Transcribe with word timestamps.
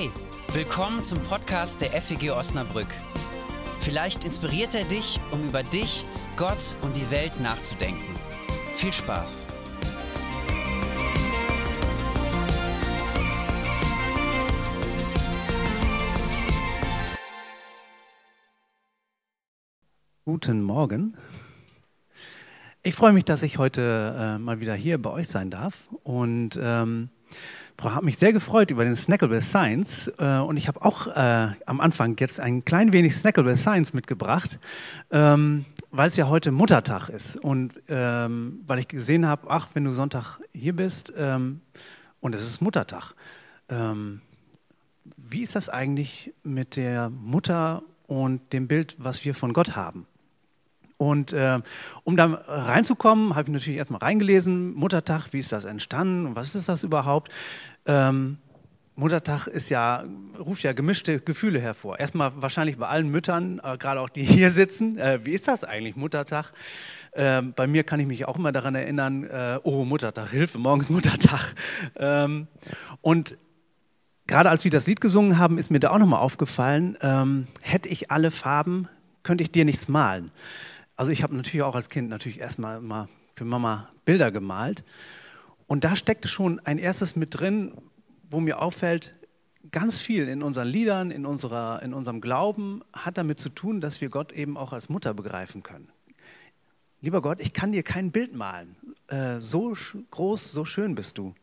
Hey, 0.00 0.10
willkommen 0.54 1.02
zum 1.02 1.18
Podcast 1.24 1.82
der 1.82 1.90
FEG 1.90 2.30
Osnabrück. 2.30 2.86
Vielleicht 3.80 4.24
inspiriert 4.24 4.74
er 4.74 4.84
dich, 4.84 5.20
um 5.30 5.46
über 5.46 5.62
dich, 5.62 6.06
Gott 6.38 6.74
und 6.80 6.96
die 6.96 7.10
Welt 7.10 7.38
nachzudenken. 7.42 8.14
Viel 8.76 8.94
Spaß! 8.94 9.46
Guten 20.24 20.62
Morgen. 20.62 21.14
Ich 22.82 22.94
freue 22.94 23.12
mich, 23.12 23.26
dass 23.26 23.42
ich 23.42 23.58
heute 23.58 24.16
äh, 24.18 24.38
mal 24.38 24.60
wieder 24.60 24.74
hier 24.74 24.96
bei 24.96 25.10
euch 25.10 25.28
sein 25.28 25.50
darf 25.50 25.90
und 26.04 26.58
ähm, 26.58 27.10
habe 27.82 28.04
mich 28.04 28.18
sehr 28.18 28.32
gefreut 28.32 28.70
über 28.70 28.84
den 28.84 28.96
Snackable 28.96 29.40
Science 29.42 30.12
äh, 30.18 30.38
und 30.38 30.56
ich 30.56 30.68
habe 30.68 30.82
auch 30.82 31.06
äh, 31.06 31.48
am 31.66 31.80
Anfang 31.80 32.16
jetzt 32.18 32.40
ein 32.40 32.64
klein 32.64 32.92
wenig 32.92 33.16
Snackable 33.16 33.56
Science 33.56 33.92
mitgebracht, 33.92 34.58
ähm, 35.10 35.64
weil 35.90 36.08
es 36.08 36.16
ja 36.16 36.28
heute 36.28 36.50
Muttertag 36.52 37.08
ist 37.08 37.36
und 37.36 37.80
ähm, 37.88 38.60
weil 38.66 38.78
ich 38.80 38.88
gesehen 38.88 39.26
habe, 39.26 39.50
ach, 39.50 39.68
wenn 39.74 39.84
du 39.84 39.92
Sonntag 39.92 40.38
hier 40.52 40.76
bist 40.76 41.12
ähm, 41.16 41.60
und 42.20 42.34
es 42.34 42.42
ist 42.42 42.60
Muttertag, 42.60 43.14
ähm, 43.68 44.20
wie 45.16 45.42
ist 45.42 45.56
das 45.56 45.68
eigentlich 45.68 46.32
mit 46.42 46.76
der 46.76 47.10
Mutter 47.10 47.82
und 48.06 48.52
dem 48.52 48.68
Bild, 48.68 48.96
was 48.98 49.24
wir 49.24 49.34
von 49.34 49.52
Gott 49.52 49.74
haben? 49.76 50.06
Und 51.00 51.32
äh, 51.32 51.58
um 52.04 52.18
da 52.18 52.26
reinzukommen, 52.46 53.34
habe 53.34 53.48
ich 53.48 53.54
natürlich 53.54 53.78
erstmal 53.78 54.00
reingelesen, 54.00 54.74
Muttertag, 54.74 55.32
wie 55.32 55.38
ist 55.38 55.50
das 55.50 55.64
entstanden, 55.64 56.36
was 56.36 56.54
ist 56.54 56.68
das 56.68 56.82
überhaupt? 56.82 57.32
Ähm, 57.86 58.36
Muttertag 58.96 59.46
ist 59.46 59.70
ja, 59.70 60.04
ruft 60.38 60.62
ja 60.62 60.74
gemischte 60.74 61.20
Gefühle 61.20 61.58
hervor. 61.58 61.98
Erstmal 61.98 62.32
wahrscheinlich 62.42 62.76
bei 62.76 62.86
allen 62.86 63.08
Müttern, 63.08 63.62
äh, 63.64 63.78
gerade 63.78 63.98
auch 63.98 64.10
die 64.10 64.24
hier 64.24 64.50
sitzen. 64.50 64.98
Äh, 64.98 65.24
wie 65.24 65.30
ist 65.30 65.48
das 65.48 65.64
eigentlich, 65.64 65.96
Muttertag? 65.96 66.52
Äh, 67.12 67.40
bei 67.40 67.66
mir 67.66 67.82
kann 67.84 67.98
ich 67.98 68.06
mich 68.06 68.28
auch 68.28 68.36
immer 68.36 68.52
daran 68.52 68.74
erinnern, 68.74 69.24
äh, 69.24 69.58
oh, 69.62 69.86
Muttertag, 69.86 70.28
Hilfe, 70.28 70.58
morgen 70.58 70.82
ist 70.82 70.90
Muttertag. 70.90 71.54
Ähm, 71.96 72.46
und 73.00 73.38
gerade 74.26 74.50
als 74.50 74.64
wir 74.64 74.70
das 74.70 74.86
Lied 74.86 75.00
gesungen 75.00 75.38
haben, 75.38 75.56
ist 75.56 75.70
mir 75.70 75.80
da 75.80 75.92
auch 75.92 75.98
nochmal 75.98 76.20
aufgefallen, 76.20 76.98
ähm, 77.00 77.46
hätte 77.62 77.88
ich 77.88 78.10
alle 78.10 78.30
Farben, 78.30 78.86
könnte 79.22 79.42
ich 79.42 79.50
dir 79.50 79.64
nichts 79.64 79.88
malen. 79.88 80.30
Also 81.00 81.12
ich 81.12 81.22
habe 81.22 81.34
natürlich 81.34 81.62
auch 81.62 81.74
als 81.74 81.88
Kind 81.88 82.10
natürlich 82.10 82.40
erstmal 82.40 82.78
mal 82.82 83.08
für 83.34 83.46
Mama 83.46 83.88
Bilder 84.04 84.30
gemalt. 84.30 84.84
Und 85.66 85.82
da 85.82 85.96
steckte 85.96 86.28
schon 86.28 86.60
ein 86.66 86.76
erstes 86.76 87.16
mit 87.16 87.40
drin, 87.40 87.72
wo 88.28 88.38
mir 88.38 88.60
auffällt, 88.60 89.14
ganz 89.70 89.98
viel 89.98 90.28
in 90.28 90.42
unseren 90.42 90.68
Liedern, 90.68 91.10
in, 91.10 91.24
unserer, 91.24 91.80
in 91.82 91.94
unserem 91.94 92.20
Glauben 92.20 92.82
hat 92.92 93.16
damit 93.16 93.40
zu 93.40 93.48
tun, 93.48 93.80
dass 93.80 94.02
wir 94.02 94.10
Gott 94.10 94.32
eben 94.32 94.58
auch 94.58 94.74
als 94.74 94.90
Mutter 94.90 95.14
begreifen 95.14 95.62
können. 95.62 95.88
Lieber 97.00 97.22
Gott, 97.22 97.40
ich 97.40 97.54
kann 97.54 97.72
dir 97.72 97.82
kein 97.82 98.10
Bild 98.10 98.34
malen. 98.34 98.76
Äh, 99.06 99.40
so 99.40 99.74
groß, 100.10 100.52
so 100.52 100.66
schön 100.66 100.96
bist 100.96 101.16
du. 101.16 101.34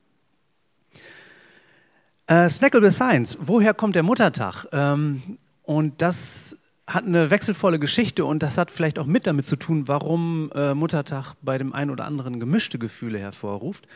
Äh, 2.27 2.47
Snackable 2.47 2.91
Science, 2.91 3.39
woher 3.41 3.73
kommt 3.73 3.95
der 3.95 4.03
Muttertag? 4.03 4.67
Ähm, 4.71 5.39
und 5.63 5.99
das 5.99 6.55
hat 6.87 7.05
eine 7.05 7.29
wechselvolle 7.29 7.79
Geschichte 7.79 8.23
und 8.23 8.41
das 8.41 8.57
hat 8.57 8.71
vielleicht 8.71 8.97
auch 8.97 9.05
mit 9.05 9.27
damit 9.27 9.45
zu 9.45 9.57
tun, 9.57 9.89
warum 9.89 10.49
äh, 10.55 10.73
Muttertag 10.73 11.35
bei 11.41 11.57
dem 11.57 11.73
einen 11.73 11.91
oder 11.91 12.05
anderen 12.05 12.39
gemischte 12.39 12.79
Gefühle 12.79 13.19
hervorruft. 13.19 13.87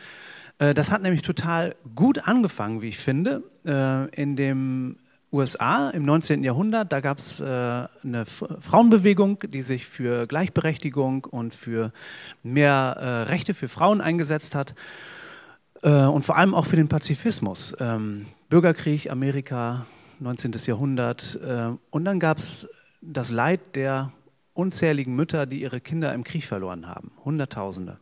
Äh, 0.58 0.74
das 0.74 0.90
hat 0.90 1.02
nämlich 1.02 1.22
total 1.22 1.74
gut 1.94 2.28
angefangen, 2.28 2.82
wie 2.82 2.88
ich 2.88 2.98
finde, 2.98 3.42
äh, 3.64 4.08
in 4.14 4.36
den 4.36 4.98
USA 5.32 5.88
im 5.88 6.04
19. 6.04 6.44
Jahrhundert. 6.44 6.92
Da 6.92 7.00
gab 7.00 7.16
es 7.16 7.40
äh, 7.40 7.44
eine 7.44 8.26
Frauenbewegung, 8.26 9.38
die 9.48 9.62
sich 9.62 9.86
für 9.86 10.26
Gleichberechtigung 10.26 11.24
und 11.24 11.54
für 11.54 11.92
mehr 12.42 12.96
äh, 13.00 13.22
Rechte 13.30 13.54
für 13.54 13.68
Frauen 13.68 14.02
eingesetzt 14.02 14.54
hat 14.54 14.74
äh, 15.82 15.90
und 15.90 16.26
vor 16.26 16.36
allem 16.36 16.54
auch 16.54 16.66
für 16.66 16.76
den 16.76 16.88
Pazifismus. 16.88 17.74
Ähm, 17.80 18.26
Bürgerkrieg, 18.50 19.10
Amerika, 19.10 19.86
19. 20.20 20.52
Jahrhundert. 20.66 21.40
und 21.90 22.04
dann 22.04 22.20
gab 22.20 22.38
es 22.38 22.68
das 23.02 23.30
Leid 23.30 23.60
der 23.74 24.12
unzähligen 24.54 25.14
Mütter, 25.14 25.46
die 25.46 25.60
ihre 25.60 25.80
Kinder 25.80 26.14
im 26.14 26.24
Krieg 26.24 26.44
verloren 26.44 26.86
haben. 26.86 27.10
Hunderttausende. 27.24 27.98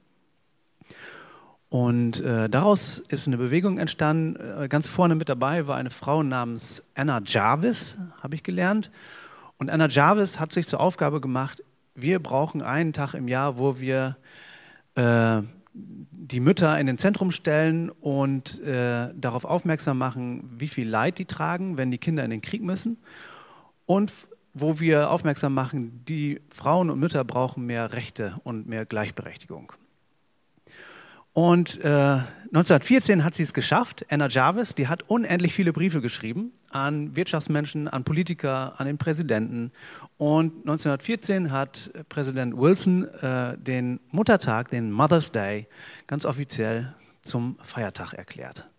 Und 1.68 2.20
äh, 2.20 2.48
daraus 2.48 2.98
ist 2.98 3.28
eine 3.28 3.36
Bewegung 3.36 3.78
entstanden. 3.78 4.36
Äh, 4.36 4.68
ganz 4.68 4.88
vorne 4.88 5.14
mit 5.14 5.28
dabei 5.28 5.66
war 5.66 5.76
eine 5.76 5.90
Frau 5.90 6.22
namens 6.22 6.82
Anna 6.94 7.22
Jarvis, 7.24 7.96
habe 8.22 8.34
ich 8.34 8.42
gelernt. 8.42 8.90
Und 9.56 9.70
Anna 9.70 9.88
Jarvis 9.88 10.40
hat 10.40 10.52
sich 10.52 10.66
zur 10.66 10.80
Aufgabe 10.80 11.20
gemacht, 11.20 11.62
wir 11.94 12.18
brauchen 12.18 12.62
einen 12.62 12.92
Tag 12.92 13.14
im 13.14 13.28
Jahr, 13.28 13.58
wo 13.58 13.78
wir 13.78 14.16
äh, 14.96 15.42
die 15.72 16.40
Mütter 16.40 16.78
in 16.78 16.86
den 16.86 16.98
Zentrum 16.98 17.30
stellen 17.30 17.90
und 17.90 18.60
äh, 18.62 19.08
darauf 19.14 19.44
aufmerksam 19.44 19.98
machen, 19.98 20.50
wie 20.58 20.68
viel 20.68 20.88
Leid 20.88 21.18
die 21.18 21.24
tragen, 21.24 21.76
wenn 21.76 21.90
die 21.90 21.98
Kinder 21.98 22.24
in 22.24 22.30
den 22.30 22.42
Krieg 22.42 22.62
müssen. 22.62 22.98
Und 23.86 24.12
wo 24.54 24.80
wir 24.80 25.10
aufmerksam 25.10 25.54
machen, 25.54 26.04
die 26.06 26.40
Frauen 26.52 26.90
und 26.90 26.98
Mütter 26.98 27.24
brauchen 27.24 27.66
mehr 27.66 27.92
Rechte 27.92 28.36
und 28.44 28.66
mehr 28.66 28.84
Gleichberechtigung. 28.86 29.72
Und 31.32 31.78
äh, 31.84 32.18
1914 32.52 33.22
hat 33.22 33.34
sie 33.36 33.44
es 33.44 33.54
geschafft. 33.54 34.04
Anna 34.10 34.28
Jarvis, 34.28 34.74
die 34.74 34.88
hat 34.88 35.04
unendlich 35.08 35.54
viele 35.54 35.72
Briefe 35.72 36.00
geschrieben 36.00 36.52
an 36.70 37.14
Wirtschaftsmenschen, 37.14 37.88
an 37.88 38.04
Politiker, 38.04 38.74
an 38.78 38.86
den 38.86 38.98
Präsidenten. 38.98 39.72
Und 40.18 40.52
1914 40.60 41.52
hat 41.52 41.90
Präsident 42.08 42.56
Wilson 42.56 43.04
äh, 43.04 43.56
den 43.58 44.00
Muttertag, 44.10 44.70
den 44.70 44.90
Mother's 44.90 45.30
Day, 45.30 45.68
ganz 46.06 46.24
offiziell 46.24 46.94
zum 47.22 47.56
Feiertag 47.62 48.12
erklärt. 48.14 48.69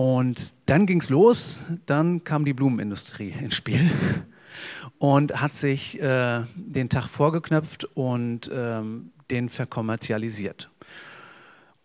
Und 0.00 0.54
dann 0.64 0.86
ging 0.86 1.02
es 1.02 1.10
los, 1.10 1.60
dann 1.84 2.24
kam 2.24 2.46
die 2.46 2.54
Blumenindustrie 2.54 3.34
ins 3.38 3.54
Spiel 3.54 3.90
und 4.98 5.38
hat 5.42 5.52
sich 5.52 6.00
äh, 6.00 6.40
den 6.56 6.88
Tag 6.88 7.06
vorgeknöpft 7.06 7.84
und 7.84 8.50
ähm, 8.50 9.10
den 9.30 9.50
verkommerzialisiert. 9.50 10.70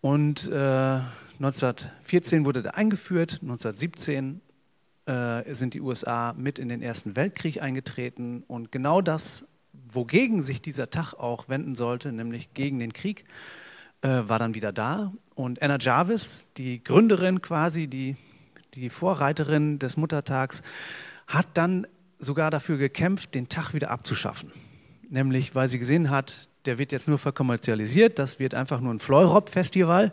Und 0.00 0.50
äh, 0.50 1.00
1914 1.34 2.46
wurde 2.46 2.62
der 2.62 2.76
eingeführt, 2.76 3.40
1917 3.42 4.40
äh, 5.04 5.54
sind 5.54 5.74
die 5.74 5.82
USA 5.82 6.32
mit 6.32 6.58
in 6.58 6.70
den 6.70 6.80
Ersten 6.80 7.16
Weltkrieg 7.16 7.60
eingetreten. 7.60 8.44
Und 8.48 8.72
genau 8.72 9.02
das, 9.02 9.44
wogegen 9.92 10.40
sich 10.40 10.62
dieser 10.62 10.88
Tag 10.88 11.12
auch 11.12 11.50
wenden 11.50 11.74
sollte, 11.74 12.12
nämlich 12.12 12.54
gegen 12.54 12.78
den 12.78 12.94
Krieg, 12.94 13.26
war 14.08 14.38
dann 14.38 14.54
wieder 14.54 14.72
da. 14.72 15.12
Und 15.34 15.62
Anna 15.62 15.78
Jarvis, 15.78 16.46
die 16.56 16.82
Gründerin 16.82 17.42
quasi, 17.42 17.86
die, 17.86 18.16
die 18.74 18.88
Vorreiterin 18.88 19.78
des 19.78 19.96
Muttertags, 19.96 20.62
hat 21.26 21.46
dann 21.54 21.86
sogar 22.18 22.50
dafür 22.50 22.78
gekämpft, 22.78 23.34
den 23.34 23.48
Tag 23.48 23.74
wieder 23.74 23.90
abzuschaffen. 23.90 24.52
Nämlich, 25.08 25.54
weil 25.54 25.68
sie 25.68 25.78
gesehen 25.78 26.10
hat, 26.10 26.48
der 26.64 26.78
wird 26.78 26.92
jetzt 26.92 27.08
nur 27.08 27.18
verkommerzialisiert, 27.18 28.18
das 28.18 28.38
wird 28.40 28.54
einfach 28.54 28.80
nur 28.80 28.92
ein 28.92 29.00
Fleurop-Festival 29.00 30.12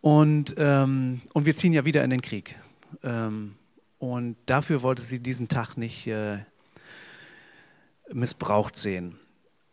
und, 0.00 0.54
ähm, 0.56 1.20
und 1.32 1.46
wir 1.46 1.54
ziehen 1.54 1.72
ja 1.72 1.84
wieder 1.84 2.04
in 2.04 2.10
den 2.10 2.22
Krieg. 2.22 2.56
Ähm, 3.02 3.56
und 3.98 4.36
dafür 4.46 4.82
wollte 4.82 5.02
sie 5.02 5.20
diesen 5.20 5.48
Tag 5.48 5.76
nicht 5.76 6.06
äh, 6.06 6.38
missbraucht 8.12 8.76
sehen. 8.76 9.18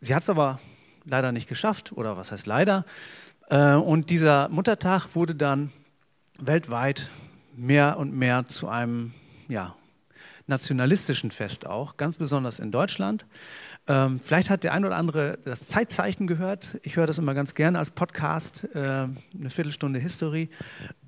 Sie 0.00 0.14
hat 0.14 0.22
es 0.24 0.30
aber 0.30 0.60
leider 1.04 1.32
nicht 1.32 1.48
geschafft, 1.48 1.92
oder 1.92 2.16
was 2.16 2.32
heißt 2.32 2.46
leider? 2.46 2.84
Äh, 3.50 3.74
und 3.74 4.10
dieser 4.10 4.48
Muttertag 4.48 5.14
wurde 5.14 5.34
dann 5.34 5.72
weltweit 6.38 7.10
mehr 7.56 7.98
und 7.98 8.14
mehr 8.14 8.46
zu 8.46 8.68
einem 8.68 9.12
ja, 9.48 9.74
nationalistischen 10.46 11.30
Fest 11.30 11.66
auch, 11.66 11.96
ganz 11.96 12.16
besonders 12.16 12.58
in 12.58 12.70
Deutschland. 12.70 13.26
Ähm, 13.86 14.20
vielleicht 14.22 14.50
hat 14.50 14.64
der 14.64 14.74
ein 14.74 14.84
oder 14.84 14.96
andere 14.96 15.38
das 15.44 15.66
Zeitzeichen 15.66 16.26
gehört. 16.26 16.78
Ich 16.82 16.96
höre 16.96 17.06
das 17.06 17.18
immer 17.18 17.34
ganz 17.34 17.54
gerne 17.54 17.78
als 17.78 17.90
Podcast, 17.90 18.68
äh, 18.74 18.78
eine 18.78 19.50
Viertelstunde 19.50 19.98
History. 19.98 20.50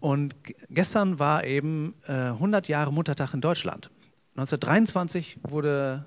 Und 0.00 0.34
gestern 0.70 1.18
war 1.18 1.44
eben 1.44 1.94
äh, 2.08 2.12
100 2.12 2.68
Jahre 2.68 2.92
Muttertag 2.92 3.34
in 3.34 3.42
Deutschland. 3.42 3.90
1923 4.36 5.40
wurde 5.42 6.06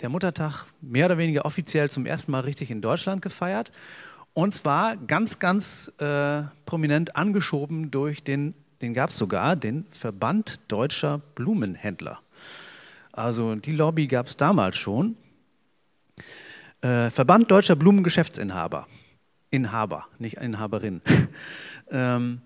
der 0.00 0.08
Muttertag 0.08 0.66
mehr 0.80 1.06
oder 1.06 1.18
weniger 1.18 1.44
offiziell 1.44 1.90
zum 1.90 2.06
ersten 2.06 2.30
Mal 2.30 2.40
richtig 2.40 2.70
in 2.70 2.80
Deutschland 2.80 3.20
gefeiert. 3.20 3.72
Und 4.34 4.52
zwar 4.52 4.96
ganz, 4.96 5.38
ganz 5.38 5.92
äh, 5.98 6.42
prominent 6.66 7.14
angeschoben 7.14 7.92
durch 7.92 8.24
den, 8.24 8.54
den 8.82 8.92
gab 8.92 9.10
es 9.10 9.16
sogar, 9.16 9.54
den 9.54 9.86
Verband 9.92 10.60
deutscher 10.66 11.20
Blumenhändler. 11.36 12.20
Also 13.12 13.54
die 13.54 13.72
Lobby 13.72 14.08
gab 14.08 14.26
es 14.26 14.36
damals 14.36 14.76
schon. 14.76 15.16
Äh, 16.80 17.10
Verband 17.10 17.48
deutscher 17.52 17.76
Blumengeschäftsinhaber. 17.76 18.88
Inhaber, 19.50 20.08
nicht 20.18 20.38
Inhaberin. 20.38 21.00
ähm, 21.92 22.40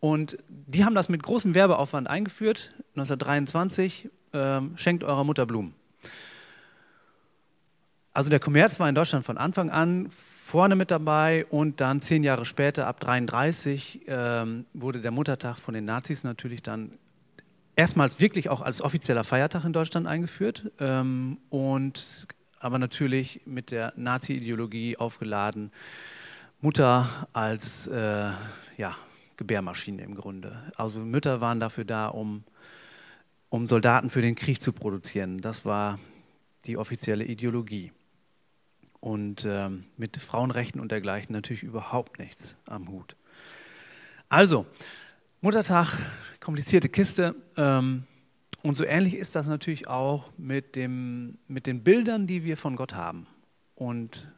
Und 0.00 0.36
die 0.48 0.84
haben 0.84 0.96
das 0.96 1.08
mit 1.08 1.22
großem 1.22 1.54
Werbeaufwand 1.54 2.10
eingeführt, 2.10 2.70
1923, 2.96 4.08
ähm, 4.32 4.72
schenkt 4.76 5.04
eurer 5.04 5.22
Mutter 5.22 5.46
Blumen. 5.46 5.74
Also 8.12 8.30
der 8.30 8.40
Kommerz 8.40 8.80
war 8.80 8.88
in 8.88 8.96
Deutschland 8.96 9.24
von 9.24 9.38
Anfang 9.38 9.70
an 9.70 10.10
vorne 10.48 10.76
mit 10.76 10.90
dabei 10.90 11.44
und 11.50 11.82
dann 11.82 12.00
zehn 12.00 12.24
Jahre 12.24 12.46
später, 12.46 12.86
ab 12.86 13.02
1933, 13.02 14.06
ähm, 14.06 14.64
wurde 14.72 15.02
der 15.02 15.10
Muttertag 15.10 15.58
von 15.58 15.74
den 15.74 15.84
Nazis 15.84 16.24
natürlich 16.24 16.62
dann 16.62 16.92
erstmals 17.76 18.18
wirklich 18.18 18.48
auch 18.48 18.62
als 18.62 18.80
offizieller 18.80 19.24
Feiertag 19.24 19.66
in 19.66 19.74
Deutschland 19.74 20.06
eingeführt 20.06 20.72
ähm, 20.80 21.36
und 21.50 22.26
aber 22.60 22.78
natürlich 22.78 23.42
mit 23.44 23.70
der 23.72 23.92
Nazi-Ideologie 23.96 24.96
aufgeladen. 24.96 25.70
Mutter 26.62 27.28
als 27.34 27.86
äh, 27.88 28.30
ja, 28.78 28.96
Gebärmaschine 29.36 30.02
im 30.02 30.14
Grunde. 30.14 30.72
Also 30.76 31.00
Mütter 31.00 31.42
waren 31.42 31.60
dafür 31.60 31.84
da, 31.84 32.08
um, 32.08 32.42
um 33.50 33.66
Soldaten 33.66 34.08
für 34.08 34.22
den 34.22 34.34
Krieg 34.34 34.62
zu 34.62 34.72
produzieren. 34.72 35.42
Das 35.42 35.66
war 35.66 35.98
die 36.64 36.78
offizielle 36.78 37.24
Ideologie. 37.26 37.92
Und 39.08 39.46
ähm, 39.48 39.84
mit 39.96 40.18
Frauenrechten 40.18 40.82
und 40.82 40.92
dergleichen 40.92 41.32
natürlich 41.32 41.62
überhaupt 41.62 42.18
nichts 42.18 42.56
am 42.66 42.88
Hut. 42.90 43.16
Also, 44.28 44.66
Muttertag, 45.40 45.96
komplizierte 46.40 46.90
Kiste. 46.90 47.34
Ähm, 47.56 48.02
und 48.62 48.76
so 48.76 48.84
ähnlich 48.84 49.14
ist 49.14 49.34
das 49.34 49.46
natürlich 49.46 49.88
auch 49.88 50.30
mit, 50.36 50.76
dem, 50.76 51.38
mit 51.48 51.66
den 51.66 51.82
Bildern, 51.82 52.26
die 52.26 52.44
wir 52.44 52.58
von 52.58 52.76
Gott 52.76 52.94
haben. 52.94 53.26
Und 53.76 54.30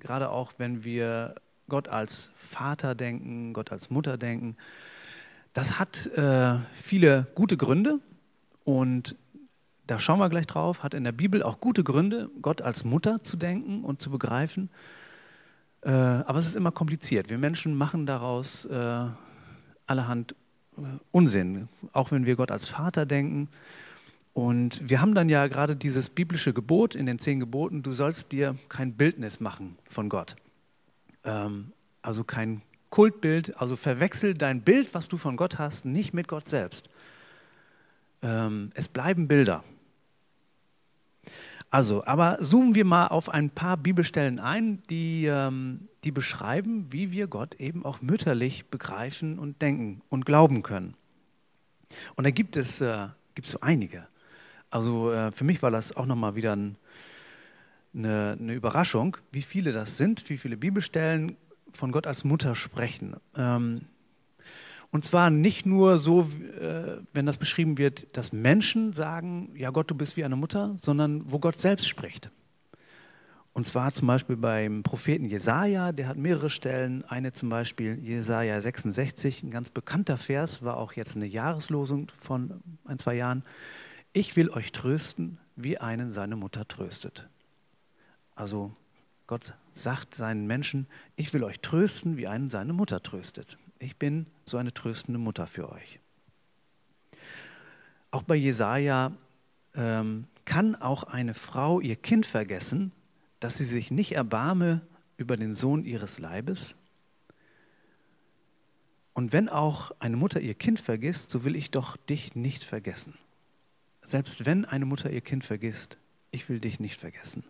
gerade 0.00 0.30
auch, 0.30 0.54
wenn 0.56 0.84
wir 0.84 1.34
Gott 1.68 1.88
als 1.88 2.30
Vater 2.34 2.94
denken, 2.94 3.52
Gott 3.52 3.72
als 3.72 3.90
Mutter 3.90 4.16
denken. 4.16 4.56
Das 5.52 5.78
hat 5.78 6.06
äh, 6.16 6.60
viele 6.72 7.26
gute 7.34 7.58
Gründe 7.58 8.00
und 8.64 9.16
da 9.86 9.98
schauen 9.98 10.18
wir 10.18 10.28
gleich 10.28 10.46
drauf, 10.46 10.82
hat 10.82 10.94
in 10.94 11.04
der 11.04 11.12
Bibel 11.12 11.42
auch 11.42 11.60
gute 11.60 11.84
Gründe, 11.84 12.30
Gott 12.40 12.62
als 12.62 12.84
Mutter 12.84 13.22
zu 13.22 13.36
denken 13.36 13.84
und 13.84 14.00
zu 14.00 14.10
begreifen. 14.10 14.70
Äh, 15.82 15.90
aber 15.90 16.38
es 16.38 16.46
ist 16.46 16.56
immer 16.56 16.72
kompliziert. 16.72 17.28
Wir 17.28 17.38
Menschen 17.38 17.74
machen 17.74 18.06
daraus 18.06 18.64
äh, 18.64 19.06
allerhand 19.86 20.34
äh, 20.76 20.82
Unsinn, 21.10 21.68
auch 21.92 22.10
wenn 22.10 22.26
wir 22.26 22.36
Gott 22.36 22.50
als 22.50 22.68
Vater 22.68 23.06
denken. 23.06 23.48
Und 24.32 24.88
wir 24.88 25.00
haben 25.00 25.14
dann 25.14 25.28
ja 25.28 25.46
gerade 25.46 25.76
dieses 25.76 26.10
biblische 26.10 26.52
Gebot 26.52 26.94
in 26.94 27.06
den 27.06 27.18
zehn 27.18 27.38
Geboten, 27.38 27.82
du 27.82 27.92
sollst 27.92 28.32
dir 28.32 28.56
kein 28.68 28.94
Bildnis 28.94 29.38
machen 29.40 29.76
von 29.88 30.08
Gott 30.08 30.36
ähm, 31.24 31.72
also 32.02 32.24
kein 32.24 32.62
Kultbild, 32.90 33.60
also 33.60 33.76
verwechsel 33.76 34.34
dein 34.34 34.62
Bild, 34.62 34.94
was 34.94 35.08
du 35.08 35.16
von 35.16 35.36
Gott 35.36 35.58
hast, 35.58 35.84
nicht 35.84 36.14
mit 36.14 36.28
Gott 36.28 36.48
selbst. 36.48 36.88
Ähm, 38.22 38.70
es 38.74 38.88
bleiben 38.88 39.26
Bilder. 39.26 39.64
Also, 41.74 42.04
aber 42.04 42.38
zoomen 42.40 42.76
wir 42.76 42.84
mal 42.84 43.08
auf 43.08 43.28
ein 43.28 43.50
paar 43.50 43.76
Bibelstellen 43.76 44.38
ein, 44.38 44.80
die, 44.90 45.26
ähm, 45.26 45.88
die 46.04 46.12
beschreiben, 46.12 46.86
wie 46.90 47.10
wir 47.10 47.26
Gott 47.26 47.56
eben 47.56 47.84
auch 47.84 48.00
mütterlich 48.00 48.66
begreifen 48.66 49.40
und 49.40 49.60
denken 49.60 50.00
und 50.08 50.24
glauben 50.24 50.62
können. 50.62 50.94
Und 52.14 52.22
da 52.22 52.30
gibt 52.30 52.54
es, 52.54 52.80
äh, 52.80 53.08
gibt 53.34 53.48
so 53.48 53.58
einige. 53.60 54.06
Also 54.70 55.10
äh, 55.10 55.32
für 55.32 55.42
mich 55.42 55.64
war 55.64 55.72
das 55.72 55.96
auch 55.96 56.06
nochmal 56.06 56.36
wieder 56.36 56.54
ein, 56.54 56.76
eine, 57.92 58.36
eine, 58.40 58.54
Überraschung, 58.54 59.16
wie 59.32 59.42
viele 59.42 59.72
das 59.72 59.96
sind, 59.96 60.30
wie 60.30 60.38
viele 60.38 60.56
Bibelstellen 60.56 61.36
von 61.72 61.90
Gott 61.90 62.06
als 62.06 62.22
Mutter 62.22 62.54
sprechen. 62.54 63.16
Ähm, 63.36 63.80
und 64.94 65.04
zwar 65.04 65.28
nicht 65.28 65.66
nur 65.66 65.98
so, 65.98 66.20
äh, 66.20 66.98
wenn 67.12 67.26
das 67.26 67.36
beschrieben 67.36 67.78
wird, 67.78 68.16
dass 68.16 68.32
Menschen 68.32 68.92
sagen, 68.92 69.50
ja 69.56 69.70
Gott, 69.70 69.90
du 69.90 69.96
bist 69.96 70.16
wie 70.16 70.24
eine 70.24 70.36
Mutter, 70.36 70.76
sondern 70.80 71.32
wo 71.32 71.40
Gott 71.40 71.60
selbst 71.60 71.88
spricht. 71.88 72.30
Und 73.54 73.66
zwar 73.66 73.92
zum 73.92 74.06
Beispiel 74.06 74.36
beim 74.36 74.84
Propheten 74.84 75.24
Jesaja, 75.24 75.90
der 75.90 76.06
hat 76.06 76.16
mehrere 76.16 76.48
Stellen. 76.48 77.04
Eine 77.06 77.32
zum 77.32 77.48
Beispiel 77.48 77.98
Jesaja 78.04 78.60
66, 78.60 79.42
ein 79.42 79.50
ganz 79.50 79.68
bekannter 79.68 80.16
Vers, 80.16 80.62
war 80.62 80.76
auch 80.76 80.92
jetzt 80.92 81.16
eine 81.16 81.26
Jahreslosung 81.26 82.06
von 82.20 82.60
ein, 82.84 83.00
zwei 83.00 83.16
Jahren. 83.16 83.42
Ich 84.12 84.36
will 84.36 84.48
euch 84.48 84.70
trösten, 84.70 85.38
wie 85.56 85.76
einen 85.76 86.12
seine 86.12 86.36
Mutter 86.36 86.68
tröstet. 86.68 87.28
Also 88.36 88.70
Gott 89.26 89.54
sagt 89.72 90.14
seinen 90.14 90.46
Menschen, 90.46 90.86
ich 91.16 91.34
will 91.34 91.42
euch 91.42 91.58
trösten, 91.58 92.16
wie 92.16 92.28
einen 92.28 92.48
seine 92.48 92.72
Mutter 92.72 93.02
tröstet. 93.02 93.58
Ich 93.84 93.96
bin 93.96 94.26
so 94.46 94.56
eine 94.56 94.72
tröstende 94.72 95.18
Mutter 95.18 95.46
für 95.46 95.70
euch. 95.70 96.00
Auch 98.10 98.22
bei 98.22 98.34
Jesaja 98.34 99.12
ähm, 99.74 100.24
kann 100.46 100.74
auch 100.74 101.04
eine 101.04 101.34
Frau 101.34 101.80
ihr 101.80 101.96
Kind 101.96 102.24
vergessen, 102.24 102.92
dass 103.40 103.58
sie 103.58 103.64
sich 103.64 103.90
nicht 103.90 104.12
erbarme 104.12 104.80
über 105.18 105.36
den 105.36 105.54
Sohn 105.54 105.84
ihres 105.84 106.18
Leibes. 106.18 106.76
Und 109.12 109.34
wenn 109.34 109.50
auch 109.50 109.92
eine 109.98 110.16
Mutter 110.16 110.40
ihr 110.40 110.54
Kind 110.54 110.80
vergisst, 110.80 111.30
so 111.30 111.44
will 111.44 111.54
ich 111.54 111.70
doch 111.70 111.98
dich 111.98 112.34
nicht 112.34 112.64
vergessen. 112.64 113.14
Selbst 114.02 114.46
wenn 114.46 114.64
eine 114.64 114.86
Mutter 114.86 115.10
ihr 115.10 115.20
Kind 115.20 115.44
vergisst, 115.44 115.98
ich 116.30 116.48
will 116.48 116.58
dich 116.58 116.80
nicht 116.80 116.98
vergessen. 116.98 117.44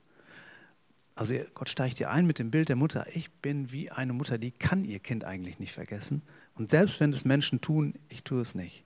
Also 1.14 1.34
Gott 1.55 1.69
steigt 1.69 2.00
dir 2.00 2.11
ein 2.11 2.26
mit 2.26 2.38
dem 2.38 2.50
Bild 2.50 2.69
der 2.69 2.76
Mutter. 2.76 3.06
Ich 3.14 3.31
bin 3.31 3.70
wie 3.70 3.90
eine 3.90 4.12
Mutter, 4.12 4.37
die 4.37 4.50
kann 4.50 4.84
ihr 4.84 4.99
Kind 4.99 5.25
eigentlich 5.25 5.58
nicht 5.58 5.72
vergessen. 5.72 6.22
Und 6.55 6.70
selbst 6.70 6.99
wenn 7.00 7.12
es 7.12 7.25
Menschen 7.25 7.61
tun, 7.61 7.94
ich 8.08 8.25
tue 8.25 8.40
es 8.40 8.55
nicht. 8.55 8.84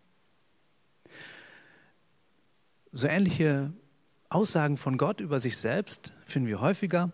So 2.93 3.07
ähnliche 3.07 3.73
Aussagen 4.29 4.77
von 4.77 4.99
Gott 4.99 5.21
über 5.21 5.41
sich 5.41 5.57
selbst 5.57 6.13
finden 6.27 6.49
wir 6.49 6.61
häufiger. 6.61 7.13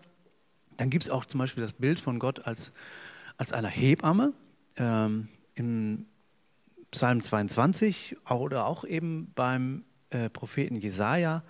Dann 0.76 0.90
gibt 0.90 1.04
es 1.04 1.10
auch 1.10 1.24
zum 1.24 1.38
Beispiel 1.38 1.62
das 1.62 1.72
Bild 1.72 2.00
von 2.00 2.18
Gott 2.18 2.46
als, 2.46 2.72
als 3.36 3.52
einer 3.52 3.68
Hebamme 3.68 4.32
ähm, 4.76 5.28
im 5.54 6.06
Psalm 6.90 7.22
22 7.22 8.16
oder 8.28 8.66
auch 8.66 8.84
eben 8.84 9.30
beim 9.34 9.84
äh, 10.10 10.28
Propheten 10.28 10.76
Jesaja 10.76 11.44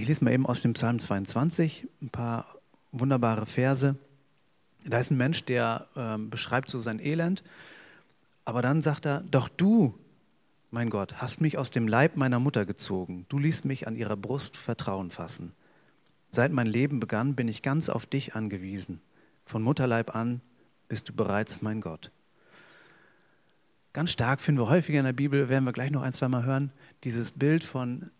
Ich 0.00 0.08
lese 0.08 0.24
mal 0.24 0.32
eben 0.32 0.46
aus 0.46 0.62
dem 0.62 0.72
Psalm 0.72 0.98
22 0.98 1.86
ein 2.00 2.08
paar 2.08 2.46
wunderbare 2.90 3.44
Verse. 3.44 3.96
Da 4.82 4.98
ist 4.98 5.10
ein 5.10 5.18
Mensch, 5.18 5.44
der 5.44 5.88
äh, 5.94 6.16
beschreibt 6.16 6.70
so 6.70 6.80
sein 6.80 7.00
Elend, 7.00 7.44
aber 8.46 8.62
dann 8.62 8.80
sagt 8.80 9.04
er, 9.04 9.20
doch 9.30 9.50
du, 9.50 9.92
mein 10.70 10.88
Gott, 10.88 11.16
hast 11.16 11.42
mich 11.42 11.58
aus 11.58 11.70
dem 11.70 11.86
Leib 11.86 12.16
meiner 12.16 12.40
Mutter 12.40 12.64
gezogen. 12.64 13.26
Du 13.28 13.38
ließt 13.38 13.66
mich 13.66 13.86
an 13.86 13.94
ihrer 13.94 14.16
Brust 14.16 14.56
Vertrauen 14.56 15.10
fassen. 15.10 15.52
Seit 16.30 16.50
mein 16.50 16.66
Leben 16.66 16.98
begann, 16.98 17.34
bin 17.34 17.48
ich 17.48 17.60
ganz 17.60 17.90
auf 17.90 18.06
dich 18.06 18.34
angewiesen. 18.34 19.02
Von 19.44 19.60
Mutterleib 19.62 20.14
an 20.16 20.40
bist 20.88 21.10
du 21.10 21.12
bereits 21.12 21.60
mein 21.60 21.82
Gott. 21.82 22.10
Ganz 23.92 24.12
stark 24.12 24.40
finden 24.40 24.62
wir 24.62 24.70
häufiger 24.70 25.00
in 25.00 25.04
der 25.04 25.12
Bibel, 25.12 25.50
werden 25.50 25.64
wir 25.64 25.74
gleich 25.74 25.90
noch 25.90 26.00
ein, 26.00 26.14
zwei 26.14 26.28
Mal 26.28 26.46
hören, 26.46 26.72
dieses 27.04 27.32
Bild 27.32 27.64
von 27.64 28.10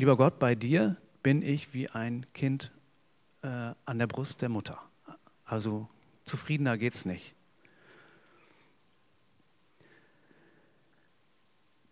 Lieber 0.00 0.16
Gott, 0.16 0.38
bei 0.38 0.54
dir 0.54 0.96
bin 1.22 1.42
ich 1.42 1.74
wie 1.74 1.90
ein 1.90 2.24
Kind 2.32 2.72
äh, 3.42 3.48
an 3.84 3.98
der 3.98 4.06
Brust 4.06 4.40
der 4.40 4.48
Mutter. 4.48 4.78
Also 5.44 5.90
zufriedener 6.24 6.78
geht 6.78 6.94
es 6.94 7.04
nicht. 7.04 7.34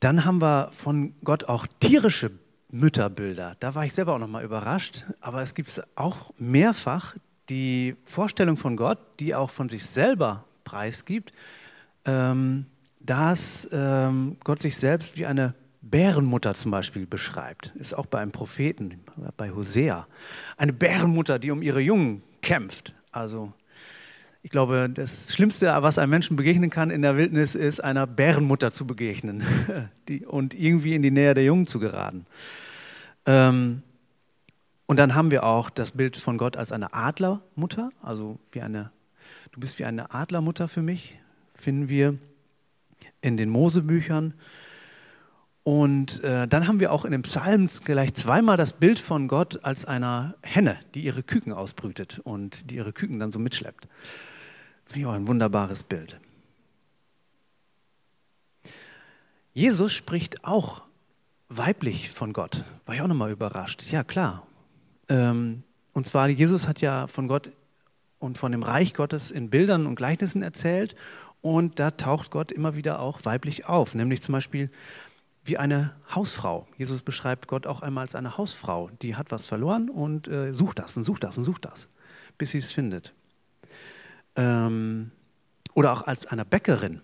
Dann 0.00 0.24
haben 0.24 0.40
wir 0.40 0.70
von 0.72 1.16
Gott 1.22 1.44
auch 1.44 1.66
tierische 1.80 2.30
Mütterbilder. 2.70 3.56
Da 3.60 3.74
war 3.74 3.84
ich 3.84 3.92
selber 3.92 4.14
auch 4.14 4.18
nochmal 4.18 4.42
überrascht. 4.42 5.04
Aber 5.20 5.42
es 5.42 5.54
gibt 5.54 5.78
auch 5.94 6.32
mehrfach 6.38 7.14
die 7.50 7.94
Vorstellung 8.06 8.56
von 8.56 8.78
Gott, 8.78 9.00
die 9.20 9.34
auch 9.34 9.50
von 9.50 9.68
sich 9.68 9.84
selber 9.84 10.46
preisgibt, 10.64 11.34
ähm, 12.06 12.64
dass 13.00 13.68
ähm, 13.70 14.38
Gott 14.44 14.62
sich 14.62 14.78
selbst 14.78 15.18
wie 15.18 15.26
eine 15.26 15.52
Bärenmutter 15.90 16.54
zum 16.54 16.70
Beispiel 16.70 17.06
beschreibt, 17.06 17.72
ist 17.76 17.94
auch 17.94 18.06
bei 18.06 18.18
einem 18.18 18.32
Propheten, 18.32 19.00
bei 19.36 19.50
Hosea. 19.50 20.06
Eine 20.56 20.72
Bärenmutter, 20.72 21.38
die 21.38 21.50
um 21.50 21.62
ihre 21.62 21.80
Jungen 21.80 22.22
kämpft. 22.42 22.94
Also 23.10 23.52
ich 24.42 24.50
glaube, 24.50 24.88
das 24.92 25.32
Schlimmste, 25.32 25.66
was 25.80 25.98
einem 25.98 26.10
Menschen 26.10 26.36
begegnen 26.36 26.70
kann 26.70 26.90
in 26.90 27.02
der 27.02 27.16
Wildnis, 27.16 27.54
ist 27.54 27.80
einer 27.80 28.06
Bärenmutter 28.06 28.72
zu 28.72 28.86
begegnen 28.86 29.42
die, 30.08 30.24
und 30.24 30.54
irgendwie 30.54 30.94
in 30.94 31.02
die 31.02 31.10
Nähe 31.10 31.34
der 31.34 31.44
Jungen 31.44 31.66
zu 31.66 31.78
geraten. 31.78 32.26
Ähm, 33.26 33.82
und 34.86 34.96
dann 34.96 35.14
haben 35.14 35.30
wir 35.30 35.44
auch 35.44 35.68
das 35.68 35.92
Bild 35.92 36.16
von 36.16 36.38
Gott 36.38 36.56
als 36.56 36.72
eine 36.72 36.94
Adlermutter, 36.94 37.90
also 38.02 38.38
wie 38.52 38.62
eine, 38.62 38.90
du 39.52 39.60
bist 39.60 39.78
wie 39.78 39.84
eine 39.84 40.14
Adlermutter 40.14 40.66
für 40.66 40.82
mich, 40.82 41.18
finden 41.54 41.88
wir 41.88 42.16
in 43.20 43.36
den 43.36 43.50
Mosebüchern. 43.50 44.34
Und 45.68 46.24
äh, 46.24 46.48
dann 46.48 46.66
haben 46.66 46.80
wir 46.80 46.90
auch 46.90 47.04
in 47.04 47.12
dem 47.12 47.24
Psalm 47.24 47.68
gleich 47.84 48.14
zweimal 48.14 48.56
das 48.56 48.72
Bild 48.72 48.98
von 48.98 49.28
Gott 49.28 49.66
als 49.66 49.84
einer 49.84 50.34
Henne, 50.40 50.80
die 50.94 51.02
ihre 51.02 51.22
Küken 51.22 51.52
ausbrütet 51.52 52.20
und 52.20 52.70
die 52.70 52.76
ihre 52.76 52.94
Küken 52.94 53.18
dann 53.18 53.32
so 53.32 53.38
mitschleppt. 53.38 53.86
Finde 54.86 55.00
ich 55.00 55.04
auch 55.04 55.12
ein 55.12 55.28
wunderbares 55.28 55.84
Bild. 55.84 56.18
Jesus 59.52 59.92
spricht 59.92 60.42
auch 60.42 60.84
weiblich 61.50 62.12
von 62.12 62.32
Gott. 62.32 62.64
War 62.86 62.94
ich 62.94 63.02
auch 63.02 63.06
nochmal 63.06 63.30
überrascht. 63.30 63.92
Ja, 63.92 64.04
klar. 64.04 64.46
Ähm, 65.10 65.64
und 65.92 66.06
zwar, 66.06 66.30
Jesus 66.30 66.66
hat 66.66 66.80
ja 66.80 67.08
von 67.08 67.28
Gott 67.28 67.50
und 68.18 68.38
von 68.38 68.52
dem 68.52 68.62
Reich 68.62 68.94
Gottes 68.94 69.30
in 69.30 69.50
Bildern 69.50 69.86
und 69.86 69.96
Gleichnissen 69.96 70.40
erzählt. 70.40 70.96
Und 71.42 71.78
da 71.78 71.90
taucht 71.90 72.30
Gott 72.30 72.52
immer 72.52 72.74
wieder 72.74 73.00
auch 73.00 73.26
weiblich 73.26 73.66
auf. 73.66 73.94
Nämlich 73.94 74.22
zum 74.22 74.32
Beispiel 74.32 74.70
wie 75.48 75.58
eine 75.58 75.94
Hausfrau. 76.14 76.66
Jesus 76.76 77.02
beschreibt 77.02 77.48
Gott 77.48 77.66
auch 77.66 77.82
einmal 77.82 78.02
als 78.02 78.14
eine 78.14 78.36
Hausfrau, 78.38 78.90
die 79.02 79.16
hat 79.16 79.30
was 79.30 79.46
verloren 79.46 79.90
und 79.90 80.28
äh, 80.28 80.52
sucht 80.52 80.78
das 80.78 80.96
und 80.96 81.04
sucht 81.04 81.24
das 81.24 81.38
und 81.38 81.44
sucht 81.44 81.64
das, 81.64 81.88
bis 82.36 82.52
sie 82.52 82.58
es 82.58 82.70
findet. 82.70 83.14
Ähm, 84.36 85.10
oder 85.74 85.92
auch 85.92 86.02
als 86.02 86.26
eine 86.26 86.44
Bäckerin. 86.44 87.00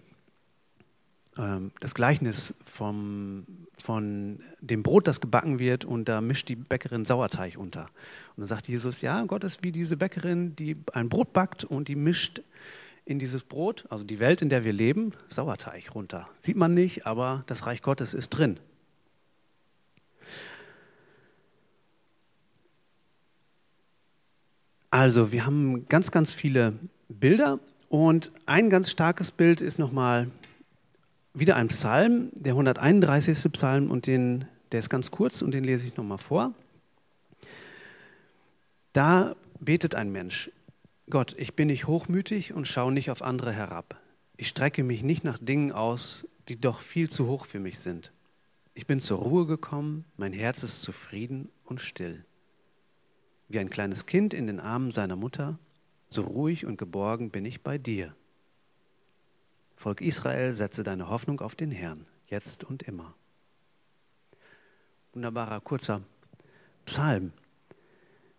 Ähm, 1.36 1.72
das 1.80 1.94
Gleichnis 1.94 2.54
vom, 2.64 3.46
von 3.76 4.40
dem 4.60 4.82
Brot, 4.82 5.06
das 5.06 5.20
gebacken 5.20 5.58
wird, 5.58 5.84
und 5.84 6.08
da 6.08 6.20
mischt 6.20 6.48
die 6.48 6.56
Bäckerin 6.56 7.04
Sauerteig 7.04 7.56
unter. 7.56 7.82
Und 7.82 8.42
dann 8.42 8.46
sagt 8.46 8.68
Jesus, 8.68 9.00
ja, 9.00 9.24
Gott 9.24 9.44
ist 9.44 9.64
wie 9.64 9.72
diese 9.72 9.96
Bäckerin, 9.96 10.54
die 10.56 10.76
ein 10.92 11.08
Brot 11.08 11.32
backt 11.32 11.64
und 11.64 11.88
die 11.88 11.96
mischt 11.96 12.42
in 13.06 13.18
dieses 13.18 13.44
Brot, 13.44 13.84
also 13.90 14.04
die 14.04 14.18
Welt, 14.18 14.42
in 14.42 14.48
der 14.48 14.64
wir 14.64 14.72
leben, 14.72 15.12
Sauerteig 15.28 15.94
runter. 15.94 16.28
Sieht 16.40 16.56
man 16.56 16.74
nicht, 16.74 17.06
aber 17.06 17.44
das 17.46 17.66
Reich 17.66 17.82
Gottes 17.82 18.14
ist 18.14 18.30
drin. 18.30 18.58
Also, 24.90 25.32
wir 25.32 25.44
haben 25.44 25.88
ganz, 25.88 26.12
ganz 26.12 26.32
viele 26.32 26.74
Bilder 27.08 27.58
und 27.88 28.30
ein 28.46 28.70
ganz 28.70 28.90
starkes 28.90 29.32
Bild 29.32 29.60
ist 29.60 29.78
nochmal 29.78 30.30
wieder 31.34 31.56
ein 31.56 31.68
Psalm, 31.68 32.30
der 32.32 32.52
131. 32.52 33.52
Psalm 33.52 33.90
und 33.90 34.06
den, 34.06 34.46
der 34.70 34.78
ist 34.78 34.88
ganz 34.88 35.10
kurz 35.10 35.42
und 35.42 35.50
den 35.50 35.64
lese 35.64 35.86
ich 35.86 35.96
nochmal 35.96 36.18
vor. 36.18 36.54
Da 38.92 39.34
betet 39.58 39.96
ein 39.96 40.12
Mensch, 40.12 40.50
Gott, 41.10 41.34
ich 41.36 41.54
bin 41.54 41.68
nicht 41.68 41.86
hochmütig 41.86 42.54
und 42.54 42.66
schaue 42.66 42.92
nicht 42.92 43.10
auf 43.10 43.22
andere 43.22 43.52
herab. 43.52 44.00
Ich 44.36 44.48
strecke 44.48 44.82
mich 44.82 45.02
nicht 45.02 45.22
nach 45.22 45.38
Dingen 45.38 45.70
aus, 45.70 46.26
die 46.48 46.60
doch 46.60 46.80
viel 46.80 47.10
zu 47.10 47.26
hoch 47.26 47.46
für 47.46 47.60
mich 47.60 47.78
sind. 47.78 48.12
Ich 48.74 48.86
bin 48.86 49.00
zur 49.00 49.18
Ruhe 49.18 49.46
gekommen, 49.46 50.04
mein 50.16 50.32
Herz 50.32 50.62
ist 50.62 50.82
zufrieden 50.82 51.50
und 51.64 51.80
still. 51.80 52.24
Wie 53.48 53.58
ein 53.58 53.70
kleines 53.70 54.06
Kind 54.06 54.34
in 54.34 54.46
den 54.46 54.60
Armen 54.60 54.90
seiner 54.90 55.16
Mutter, 55.16 55.58
so 56.08 56.22
ruhig 56.22 56.64
und 56.64 56.78
geborgen 56.78 57.30
bin 57.30 57.44
ich 57.44 57.62
bei 57.62 57.78
dir. 57.78 58.14
Volk 59.76 60.00
Israel, 60.00 60.52
setze 60.52 60.82
deine 60.82 61.08
Hoffnung 61.08 61.40
auf 61.40 61.54
den 61.54 61.70
Herrn, 61.70 62.06
jetzt 62.28 62.64
und 62.64 62.82
immer. 62.82 63.14
Wunderbarer 65.12 65.60
kurzer 65.60 66.00
Psalm. 66.86 67.32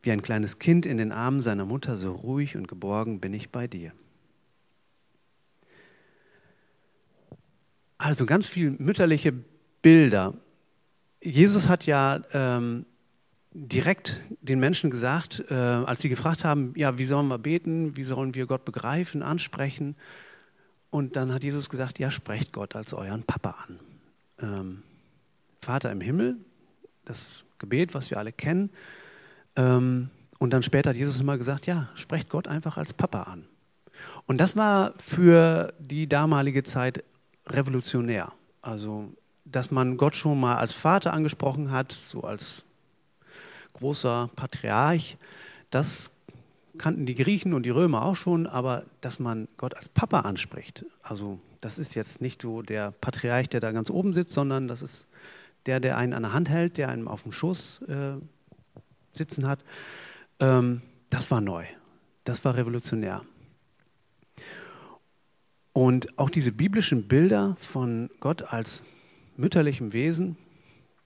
Wie 0.06 0.12
ein 0.12 0.22
kleines 0.22 0.60
Kind 0.60 0.86
in 0.86 0.98
den 0.98 1.12
Armen 1.12 1.42
seiner 1.42 1.66
Mutter, 1.66 1.98
so 1.98 2.12
ruhig 2.12 2.56
und 2.56 2.68
geborgen 2.68 3.20
bin 3.20 3.34
ich 3.34 3.50
bei 3.50 3.66
dir. 3.66 3.92
Also 7.98 8.28
ganz 8.28 8.46
viele 8.46 8.70
mütterliche 8.78 9.34
Bilder. 9.82 10.36
Jesus 11.24 11.70
hat 11.70 11.88
ja 11.88 12.22
ähm, 12.34 12.86
direkt 13.52 14.22
den 14.42 14.60
Menschen 14.60 14.92
gesagt, 14.92 15.44
äh, 15.50 15.56
als 15.56 16.04
sie 16.04 16.10
gefragt 16.10 16.46
haben, 16.46 16.74
ja, 16.76 17.00
wie 17.00 17.06
sollen 17.06 17.28
wir 17.28 17.40
beten, 17.40 17.98
wie 17.98 18.04
sollen 18.04 18.36
wir 18.36 18.46
Gott 18.46 18.64
begreifen, 18.64 19.24
ansprechen. 19.24 19.96
Und 20.92 21.16
dann 21.16 21.34
hat 21.34 21.44
Jesus 21.44 21.68
gesagt, 21.68 21.98
ja, 21.98 22.12
sprecht 22.12 22.54
Gott 22.54 22.76
als 22.76 22.94
euren 22.94 23.24
Papa 23.24 23.56
an. 23.68 23.80
Ähm, 24.40 24.84
Vater 25.62 25.92
im 25.92 26.02
Himmel, 26.02 26.38
das 27.06 27.44
Gebet, 27.58 27.96
was 27.96 28.12
wir 28.12 28.20
alle 28.20 28.32
kennen, 28.32 28.70
ähm, 29.56 30.10
und 30.40 30.52
dann 30.52 30.64
später 30.64 30.90
hat 30.90 30.98
Jesus 30.98 31.22
mal 31.24 31.38
gesagt, 31.38 31.66
ja, 31.66 31.90
sprecht 31.96 32.30
Gott 32.30 32.48
einfach 32.48 32.78
als 32.78 32.94
Papa 32.94 33.24
an. 33.24 33.46
Und 34.26 34.40
das 34.40 34.56
war 34.56 34.94
für 34.98 35.74
die 35.80 36.08
damalige 36.08 36.64
Zeit 36.64 37.04
revolutionär. 37.48 38.32
Also, 38.62 39.14
dass 39.46 39.72
man 39.72 39.98
Gott 39.98 40.16
schon 40.16 40.40
mal 40.40 40.56
als 40.56 40.74
Vater 40.74 41.14
angesprochen 41.14 41.72
hat, 41.72 41.92
so 41.92 42.22
als 42.22 42.64
großer 43.74 44.30
Patriarch, 44.36 45.18
das 45.70 46.12
kannten 46.78 47.06
die 47.06 47.16
Griechen 47.16 47.54
und 47.54 47.64
die 47.64 47.70
Römer 47.70 48.04
auch 48.04 48.16
schon, 48.16 48.48
aber 48.48 48.84
dass 49.02 49.20
man 49.20 49.48
Gott 49.58 49.76
als 49.76 49.88
Papa 49.90 50.22
anspricht, 50.22 50.86
also 51.02 51.40
das 51.62 51.80
ist 51.80 51.96
jetzt 51.96 52.22
nicht 52.22 52.42
so 52.42 52.62
der 52.62 52.92
Patriarch, 52.92 53.50
der 53.50 53.60
da 53.60 53.72
ganz 53.72 53.90
oben 53.90 54.14
sitzt, 54.14 54.34
sondern 54.34 54.68
das 54.68 54.82
ist 54.82 55.08
der, 55.66 55.80
der 55.80 55.98
einen 55.98 56.14
an 56.14 56.24
der 56.24 56.34
Hand 56.34 56.50
hält, 56.50 56.78
der 56.78 56.90
einem 56.90 57.08
auf 57.08 57.24
dem 57.24 57.32
Schoß 57.32 57.82
äh, 57.88 58.14
sitzen 59.16 59.48
hat. 59.48 59.60
Ähm, 60.40 60.82
das 61.10 61.32
war 61.32 61.42
neu. 61.42 61.66
Das 62.24 62.44
war 62.46 62.56
revolutionär. 62.56 63.22
Und 65.74 66.18
auch 66.18 66.30
diese 66.30 66.52
biblischen 66.52 67.08
Bilder 67.08 67.56
von 67.60 68.10
Gott 68.20 68.42
als 68.44 68.82
mütterlichem 69.36 69.94
Wesen, 69.94 70.38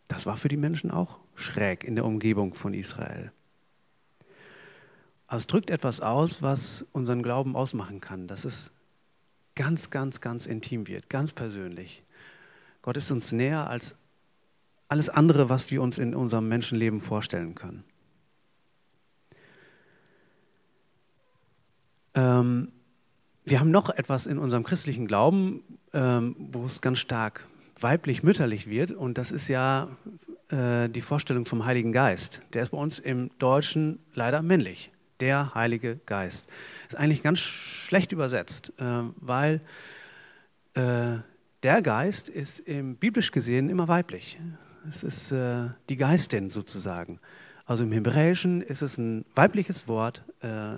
das 0.07 0.25
war 0.25 0.37
für 0.37 0.47
die 0.47 0.57
Menschen 0.57 0.91
auch 0.91 1.17
schräg 1.35 1.83
in 1.83 1.95
der 1.95 2.05
Umgebung 2.05 2.53
von 2.53 2.73
Israel. 2.73 3.31
Also 5.27 5.43
es 5.43 5.47
drückt 5.47 5.69
etwas 5.69 6.01
aus, 6.01 6.41
was 6.41 6.85
unseren 6.91 7.23
Glauben 7.23 7.55
ausmachen 7.55 8.01
kann, 8.01 8.27
dass 8.27 8.45
es 8.45 8.71
ganz, 9.55 9.89
ganz, 9.89 10.21
ganz 10.21 10.45
intim 10.45 10.87
wird, 10.87 11.09
ganz 11.09 11.33
persönlich. 11.33 12.03
Gott 12.81 12.97
ist 12.97 13.11
uns 13.11 13.31
näher 13.31 13.69
als 13.69 13.95
alles 14.87 15.09
andere, 15.09 15.49
was 15.49 15.69
wir 15.69 15.81
uns 15.81 15.97
in 15.97 16.15
unserem 16.15 16.47
Menschenleben 16.47 17.01
vorstellen 17.01 17.55
können. 17.55 17.83
Ähm, 22.19 22.71
wir 23.45 23.59
haben 23.59 23.71
noch 23.71 23.89
etwas 23.89 24.27
in 24.27 24.37
unserem 24.37 24.63
christlichen 24.63 25.07
Glauben, 25.07 25.63
ähm, 25.93 26.35
wo 26.37 26.65
es 26.65 26.81
ganz 26.81 26.99
stark 26.99 27.45
weiblich-mütterlich 27.79 28.69
wird. 28.69 28.91
Und 28.91 29.17
das 29.17 29.31
ist 29.31 29.47
ja 29.47 29.89
äh, 30.49 30.89
die 30.89 31.01
Vorstellung 31.01 31.45
vom 31.45 31.65
Heiligen 31.65 31.91
Geist. 31.91 32.41
Der 32.53 32.63
ist 32.63 32.71
bei 32.71 32.77
uns 32.77 32.99
im 32.99 33.31
Deutschen 33.39 33.99
leider 34.13 34.41
männlich. 34.41 34.91
Der 35.19 35.53
Heilige 35.53 35.99
Geist. 36.05 36.49
Ist 36.87 36.95
eigentlich 36.95 37.23
ganz 37.23 37.39
schlecht 37.39 38.11
übersetzt, 38.11 38.73
äh, 38.77 39.03
weil 39.17 39.61
äh, 40.75 41.17
der 41.63 41.81
Geist 41.81 42.29
ist 42.29 42.59
im 42.59 42.95
biblisch 42.95 43.31
gesehen 43.31 43.69
immer 43.69 43.87
weiblich. 43.87 44.37
Es 44.89 45.03
ist 45.03 45.31
äh, 45.31 45.69
die 45.89 45.97
Geistin 45.97 46.49
sozusagen. 46.49 47.19
Also 47.65 47.83
im 47.83 47.91
Hebräischen 47.91 48.61
ist 48.61 48.81
es 48.81 48.97
ein 48.97 49.25
weibliches 49.35 49.87
Wort 49.87 50.23
äh, 50.41 50.77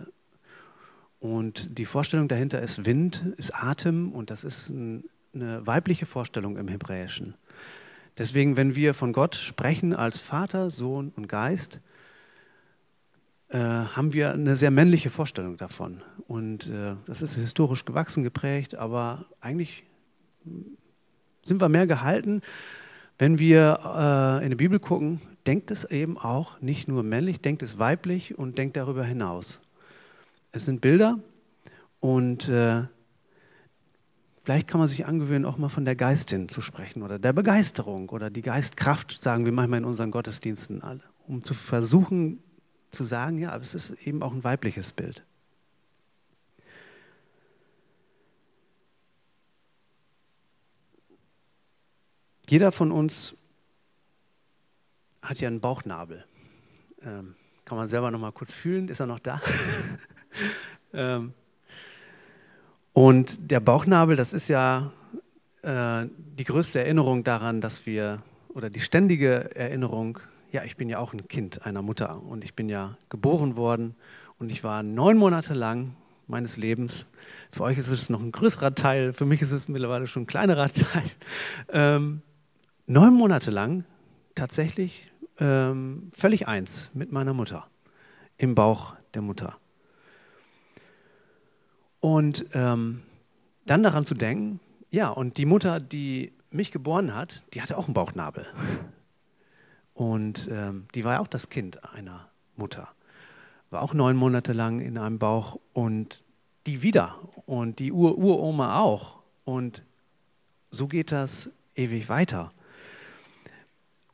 und 1.21 1.77
die 1.77 1.85
Vorstellung 1.85 2.27
dahinter 2.27 2.61
ist 2.63 2.85
Wind, 2.85 3.23
ist 3.37 3.53
Atem 3.53 4.11
und 4.11 4.31
das 4.31 4.43
ist 4.43 4.69
ein, 4.69 5.03
eine 5.35 5.65
weibliche 5.67 6.07
Vorstellung 6.07 6.57
im 6.57 6.67
Hebräischen. 6.67 7.35
Deswegen, 8.17 8.57
wenn 8.57 8.75
wir 8.75 8.95
von 8.95 9.13
Gott 9.13 9.35
sprechen 9.35 9.93
als 9.93 10.19
Vater, 10.19 10.71
Sohn 10.71 11.13
und 11.15 11.29
Geist, 11.29 11.79
äh, 13.49 13.59
haben 13.59 14.13
wir 14.13 14.33
eine 14.33 14.55
sehr 14.55 14.71
männliche 14.71 15.11
Vorstellung 15.11 15.57
davon. 15.57 16.01
Und 16.27 16.67
äh, 16.67 16.95
das 17.05 17.21
ist 17.21 17.35
historisch 17.35 17.85
gewachsen 17.85 18.23
geprägt, 18.23 18.73
aber 18.73 19.25
eigentlich 19.41 19.83
sind 21.43 21.61
wir 21.61 21.69
mehr 21.69 21.85
gehalten, 21.85 22.41
wenn 23.19 23.37
wir 23.37 24.39
äh, 24.41 24.43
in 24.43 24.49
die 24.49 24.55
Bibel 24.55 24.79
gucken, 24.79 25.21
denkt 25.45 25.69
es 25.69 25.83
eben 25.83 26.17
auch 26.17 26.59
nicht 26.61 26.87
nur 26.87 27.03
männlich, 27.03 27.41
denkt 27.41 27.61
es 27.61 27.77
weiblich 27.77 28.39
und 28.39 28.57
denkt 28.57 28.75
darüber 28.75 29.03
hinaus. 29.03 29.61
Es 30.51 30.65
sind 30.65 30.81
Bilder 30.81 31.19
und 31.99 32.49
äh, 32.49 32.83
vielleicht 34.43 34.67
kann 34.67 34.79
man 34.79 34.89
sich 34.89 35.05
angewöhnen, 35.05 35.45
auch 35.45 35.57
mal 35.57 35.69
von 35.69 35.85
der 35.85 35.95
Geistin 35.95 36.49
zu 36.49 36.61
sprechen 36.61 37.03
oder 37.03 37.19
der 37.19 37.31
Begeisterung 37.31 38.09
oder 38.09 38.29
die 38.29 38.41
Geistkraft, 38.41 39.21
sagen 39.21 39.45
wir 39.45 39.51
manchmal 39.53 39.79
in 39.79 39.85
unseren 39.85 40.11
Gottesdiensten, 40.11 40.83
um 41.27 41.43
zu 41.43 41.53
versuchen 41.53 42.43
zu 42.91 43.05
sagen, 43.05 43.37
ja, 43.39 43.51
aber 43.51 43.61
es 43.61 43.73
ist 43.73 43.91
eben 44.05 44.21
auch 44.21 44.33
ein 44.33 44.43
weibliches 44.43 44.91
Bild. 44.91 45.23
Jeder 52.49 52.73
von 52.73 52.91
uns 52.91 53.37
hat 55.21 55.39
ja 55.39 55.47
einen 55.47 55.61
Bauchnabel. 55.61 56.25
Ähm, 57.01 57.35
kann 57.63 57.77
man 57.77 57.87
selber 57.87 58.11
noch 58.11 58.19
mal 58.19 58.33
kurz 58.33 58.53
fühlen. 58.53 58.89
Ist 58.89 58.99
er 58.99 59.05
noch 59.05 59.19
da? 59.19 59.41
ähm, 60.93 61.33
und 62.93 63.51
der 63.51 63.59
Bauchnabel, 63.59 64.15
das 64.15 64.33
ist 64.33 64.47
ja 64.47 64.91
äh, 65.61 66.05
die 66.37 66.43
größte 66.43 66.79
Erinnerung 66.79 67.23
daran, 67.23 67.61
dass 67.61 67.85
wir 67.85 68.21
oder 68.49 68.69
die 68.69 68.79
ständige 68.79 69.55
Erinnerung, 69.55 70.19
ja, 70.51 70.63
ich 70.63 70.75
bin 70.75 70.89
ja 70.89 70.99
auch 70.99 71.13
ein 71.13 71.27
Kind 71.27 71.65
einer 71.65 71.81
Mutter 71.81 72.21
und 72.21 72.43
ich 72.43 72.53
bin 72.53 72.67
ja 72.67 72.97
geboren 73.09 73.55
worden 73.55 73.95
und 74.39 74.49
ich 74.49 74.63
war 74.63 74.83
neun 74.83 75.17
Monate 75.17 75.53
lang 75.53 75.95
meines 76.27 76.57
Lebens, 76.57 77.11
für 77.51 77.63
euch 77.63 77.77
ist 77.77 77.89
es 77.89 78.09
noch 78.09 78.21
ein 78.21 78.31
größerer 78.31 78.73
Teil, 78.75 79.13
für 79.13 79.25
mich 79.25 79.41
ist 79.41 79.51
es 79.51 79.67
mittlerweile 79.67 80.07
schon 80.07 80.23
ein 80.23 80.27
kleinerer 80.27 80.69
Teil, 80.71 81.03
ähm, 81.69 82.21
neun 82.87 83.13
Monate 83.13 83.51
lang 83.51 83.85
tatsächlich 84.35 85.11
ähm, 85.39 86.11
völlig 86.15 86.47
eins 86.47 86.91
mit 86.93 87.11
meiner 87.11 87.33
Mutter, 87.33 87.67
im 88.37 88.55
Bauch 88.55 88.95
der 89.13 89.21
Mutter. 89.21 89.60
Und 92.01 92.45
ähm, 92.53 93.03
dann 93.65 93.83
daran 93.83 94.05
zu 94.05 94.15
denken, 94.15 94.59
ja, 94.89 95.09
und 95.09 95.37
die 95.37 95.45
Mutter, 95.45 95.79
die 95.79 96.33
mich 96.49 96.71
geboren 96.71 97.15
hat, 97.15 97.43
die 97.53 97.61
hatte 97.61 97.77
auch 97.77 97.85
einen 97.85 97.93
Bauchnabel. 97.93 98.45
Und 99.93 100.49
ähm, 100.51 100.87
die 100.93 101.03
war 101.05 101.13
ja 101.13 101.19
auch 101.19 101.27
das 101.27 101.49
Kind 101.49 101.83
einer 101.93 102.29
Mutter. 102.57 102.89
War 103.69 103.81
auch 103.81 103.93
neun 103.93 104.17
Monate 104.17 104.51
lang 104.51 104.81
in 104.81 104.97
einem 104.97 105.19
Bauch 105.19 105.59
und 105.73 106.23
die 106.65 106.81
wieder 106.81 107.19
und 107.45 107.79
die 107.79 107.91
Ur-Uroma 107.91 108.79
auch. 108.79 109.19
Und 109.45 109.83
so 110.69 110.87
geht 110.87 111.11
das 111.11 111.51
ewig 111.75 112.09
weiter. 112.09 112.51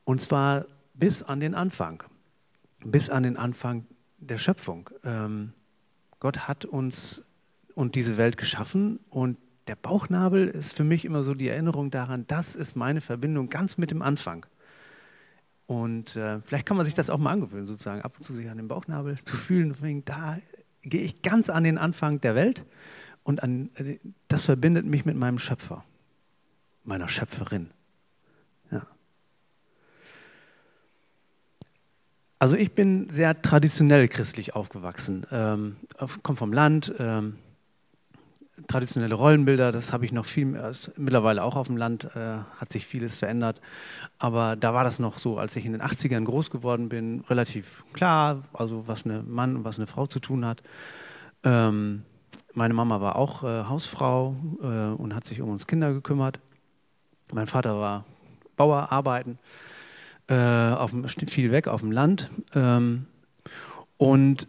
Und 0.04 0.22
zwar 0.22 0.66
bis 0.94 1.24
an 1.24 1.40
den 1.40 1.56
Anfang, 1.56 2.04
bis 2.84 3.10
an 3.10 3.24
den 3.24 3.38
Anfang 3.38 3.86
der 4.18 4.38
Schöpfung. 4.38 4.90
Ähm, 5.04 5.54
Gott 6.20 6.48
hat 6.48 6.66
uns 6.66 7.24
und 7.78 7.94
diese 7.94 8.18
Welt 8.18 8.38
geschaffen 8.38 9.00
und 9.12 9.38
der 9.68 9.76
Bauchnabel 9.76 10.48
ist 10.48 10.76
für 10.76 10.84
mich 10.84 11.06
immer 11.06 11.24
so 11.24 11.36
die 11.36 11.48
Erinnerung 11.48 11.92
daran, 11.92 12.26
das 12.26 12.56
ist 12.56 12.76
meine 12.76 13.02
Verbindung 13.02 13.52
ganz 13.52 13.78
mit 13.78 13.92
dem 13.92 14.02
Anfang. 14.02 14.48
Und 15.68 16.16
äh, 16.16 16.42
vielleicht 16.42 16.66
kann 16.66 16.76
man 16.76 16.88
sich 16.88 16.96
das 16.96 17.12
auch 17.12 17.20
mal 17.20 17.34
angewöhnen, 17.34 17.68
sozusagen 17.68 18.02
ab 18.02 18.14
und 18.18 18.24
zu 18.24 18.34
sich 18.34 18.50
an 18.50 18.58
den 18.58 18.68
Bauchnabel 18.68 19.24
zu 19.24 19.38
fühlen. 19.38 19.70
Deswegen, 19.70 20.04
da 20.06 20.40
gehe 20.82 21.02
ich 21.02 21.22
ganz 21.22 21.52
an 21.52 21.64
den 21.64 21.78
Anfang 21.78 22.20
der 22.20 22.34
Welt 22.34 22.66
und 23.24 23.44
an, 23.44 23.70
äh, 23.76 24.00
das 24.28 24.46
verbindet 24.46 24.88
mich 24.88 25.06
mit 25.06 25.16
meinem 25.16 25.38
Schöpfer, 25.38 25.84
meiner 26.84 27.08
Schöpferin. 27.08 27.70
Ja. 28.72 28.88
Also 32.40 32.56
ich 32.56 32.72
bin 32.72 33.08
sehr 33.12 33.40
traditionell 33.40 34.08
christlich 34.08 34.56
aufgewachsen, 34.56 35.28
ähm, 35.32 35.76
komme 36.24 36.38
vom 36.38 36.54
Land. 36.54 36.92
Ähm, 36.98 37.38
traditionelle 38.68 39.16
Rollenbilder, 39.16 39.72
das 39.72 39.94
habe 39.94 40.06
ich 40.06 40.12
noch 40.12 40.26
viel 40.26 40.46
mehr, 40.46 40.72
mittlerweile 40.98 41.44
auch 41.44 41.56
auf 41.56 41.68
dem 41.68 41.78
Land, 41.78 42.06
äh, 42.16 42.38
hat 42.58 42.72
sich 42.72 42.86
vieles 42.86 43.18
verändert. 43.18 43.62
Aber 44.20 44.56
da 44.56 44.74
war 44.74 44.84
das 44.84 45.00
noch 45.00 45.18
so, 45.18 45.38
als 45.38 45.56
ich 45.56 45.66
in 45.66 45.72
den 45.72 45.82
80ern 45.82 46.24
groß 46.24 46.52
geworden 46.52 46.90
bin, 46.90 47.24
relativ 47.30 47.84
klar, 47.94 48.44
also 48.54 48.88
was 48.88 49.06
ein 49.06 49.30
Mann 49.30 49.56
und 49.56 49.64
was 49.64 49.78
eine 49.78 49.88
Frau 49.88 50.08
zu 50.08 50.20
tun 50.20 50.46
hat. 50.46 50.62
Ähm, 51.44 52.04
meine 52.54 52.74
Mama 52.74 53.02
war 53.02 53.16
auch 53.16 53.44
äh, 53.44 53.64
Hausfrau 53.66 54.36
äh, 54.62 54.66
und 54.66 55.16
hat 55.16 55.24
sich 55.26 55.42
um 55.42 55.50
uns 55.50 55.68
Kinder 55.68 55.94
gekümmert. 55.94 56.40
Mein 57.32 57.48
Vater 57.48 57.80
war 57.80 58.06
Bauer, 58.56 58.92
arbeiten, 58.92 59.38
äh, 60.28 60.36
auf 60.36 60.92
dem, 60.92 61.08
viel 61.08 61.52
weg 61.52 61.68
auf 61.68 61.82
dem 61.82 61.92
Land. 61.92 62.32
Ähm, 62.56 63.06
und 63.98 64.48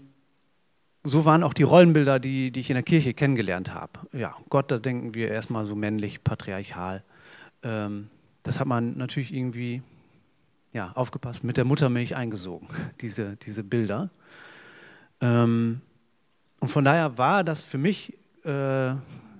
so 1.08 1.24
waren 1.24 1.42
auch 1.42 1.54
die 1.54 1.62
Rollenbilder, 1.62 2.18
die, 2.18 2.50
die 2.50 2.60
ich 2.60 2.70
in 2.70 2.74
der 2.74 2.82
Kirche 2.82 3.14
kennengelernt 3.14 3.72
habe. 3.72 4.00
Ja, 4.12 4.36
Gott, 4.48 4.70
da 4.70 4.78
denken 4.78 5.14
wir 5.14 5.30
erstmal 5.30 5.64
so 5.64 5.74
männlich, 5.74 6.22
patriarchal. 6.22 7.02
Ähm, 7.62 8.08
das 8.42 8.60
hat 8.60 8.66
man 8.66 8.96
natürlich 8.96 9.32
irgendwie 9.32 9.82
ja, 10.72 10.92
aufgepasst, 10.94 11.44
mit 11.44 11.56
der 11.56 11.64
Muttermilch 11.64 12.14
eingesogen, 12.14 12.68
diese, 13.00 13.36
diese 13.36 13.64
Bilder. 13.64 14.10
Ähm, 15.20 15.80
und 16.60 16.68
von 16.68 16.84
daher 16.84 17.18
war 17.18 17.44
das 17.44 17.62
für 17.62 17.78
mich 17.78 18.14
äh, 18.44 18.94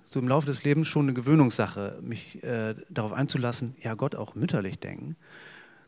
so 0.05 0.21
im 0.21 0.29
Laufe 0.29 0.47
des 0.47 0.65
Lebens 0.65 0.89
schon 0.89 1.05
eine 1.05 1.15
Gewöhnungssache, 1.15 1.99
mich 2.01 2.43
äh, 2.43 2.75
darauf 2.89 3.13
einzulassen, 3.13 3.77
ja, 3.83 3.95
Gott 3.95 4.15
auch 4.15 4.35
mütterlich 4.35 4.79
denken, 4.79 5.17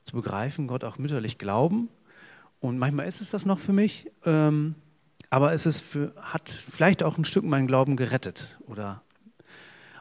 zu 0.04 0.16
begreifen, 0.16 0.66
Gott 0.66 0.84
auch 0.84 0.98
mütterlich 0.98 1.38
glauben. 1.38 1.88
Und 2.60 2.78
manchmal 2.78 3.06
ist 3.06 3.22
es 3.22 3.30
das 3.30 3.46
noch 3.46 3.58
für 3.58 3.72
mich. 3.72 4.10
Ähm, 4.26 4.74
aber 5.30 5.52
es 5.52 5.66
ist 5.66 5.82
für, 5.82 6.12
hat 6.20 6.48
vielleicht 6.48 7.02
auch 7.02 7.16
ein 7.16 7.24
Stück 7.24 7.44
meinen 7.44 7.66
Glauben 7.66 7.96
gerettet 7.96 8.58
oder 8.66 9.02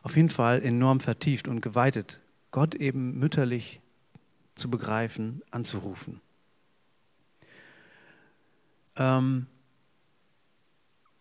auf 0.02 0.16
jeden 0.16 0.30
Fall 0.30 0.64
enorm 0.64 1.00
vertieft 1.00 1.48
und 1.48 1.62
geweitet, 1.62 2.20
Gott 2.52 2.74
eben 2.76 3.20
mütterlich 3.20 3.82
zu 4.56 4.70
begreifen, 4.70 5.42
anzurufen. 5.52 6.20
Ähm, 8.96 9.46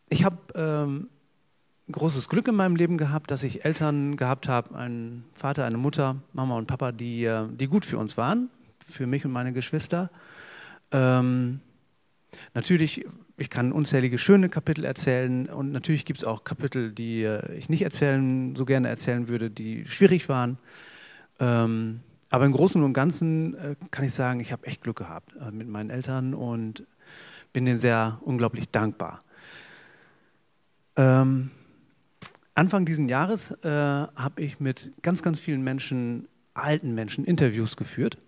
ich 0.08 0.24
habe 0.24 0.38
ähm, 0.54 1.08
großes 1.92 2.28
Glück 2.28 2.48
in 2.48 2.54
meinem 2.54 2.76
Leben 2.76 2.96
gehabt, 2.96 3.30
dass 3.30 3.42
ich 3.42 3.64
Eltern 3.64 4.16
gehabt 4.16 4.48
habe, 4.48 4.74
einen 4.74 5.24
Vater, 5.34 5.64
eine 5.64 5.76
Mutter, 5.76 6.16
Mama 6.32 6.56
und 6.56 6.66
Papa, 6.66 6.92
die, 6.92 7.24
äh, 7.24 7.46
die 7.50 7.66
gut 7.66 7.84
für 7.84 7.98
uns 7.98 8.16
waren, 8.16 8.48
für 8.86 9.06
mich 9.06 9.24
und 9.24 9.32
meine 9.32 9.52
Geschwister. 9.52 10.10
Ähm, 10.92 11.60
Natürlich, 12.54 13.06
ich 13.38 13.50
kann 13.50 13.72
unzählige 13.72 14.18
schöne 14.18 14.48
Kapitel 14.48 14.84
erzählen 14.84 15.46
und 15.46 15.70
natürlich 15.70 16.04
gibt 16.04 16.18
es 16.18 16.24
auch 16.24 16.42
Kapitel, 16.44 16.92
die 16.92 17.22
äh, 17.22 17.54
ich 17.54 17.68
nicht 17.68 17.82
erzählen, 17.82 18.56
so 18.56 18.64
gerne 18.64 18.88
erzählen 18.88 19.28
würde, 19.28 19.48
die 19.48 19.86
schwierig 19.86 20.28
waren. 20.28 20.58
Ähm, 21.38 22.00
aber 22.30 22.46
im 22.46 22.52
Großen 22.52 22.82
und 22.82 22.92
Ganzen 22.92 23.54
äh, 23.54 23.76
kann 23.90 24.04
ich 24.04 24.12
sagen, 24.12 24.40
ich 24.40 24.50
habe 24.50 24.66
echt 24.66 24.82
Glück 24.82 24.96
gehabt 24.96 25.34
äh, 25.40 25.52
mit 25.52 25.68
meinen 25.68 25.90
Eltern 25.90 26.34
und 26.34 26.84
bin 27.52 27.64
denen 27.64 27.78
sehr 27.78 28.18
unglaublich 28.22 28.68
dankbar. 28.70 29.22
Ähm, 30.96 31.52
Anfang 32.54 32.86
dieses 32.86 33.08
Jahres 33.08 33.52
äh, 33.62 33.68
habe 33.68 34.42
ich 34.42 34.58
mit 34.58 34.90
ganz, 35.02 35.22
ganz 35.22 35.38
vielen 35.38 35.62
Menschen, 35.62 36.26
alten 36.54 36.92
Menschen, 36.92 37.24
Interviews 37.24 37.76
geführt 37.76 38.18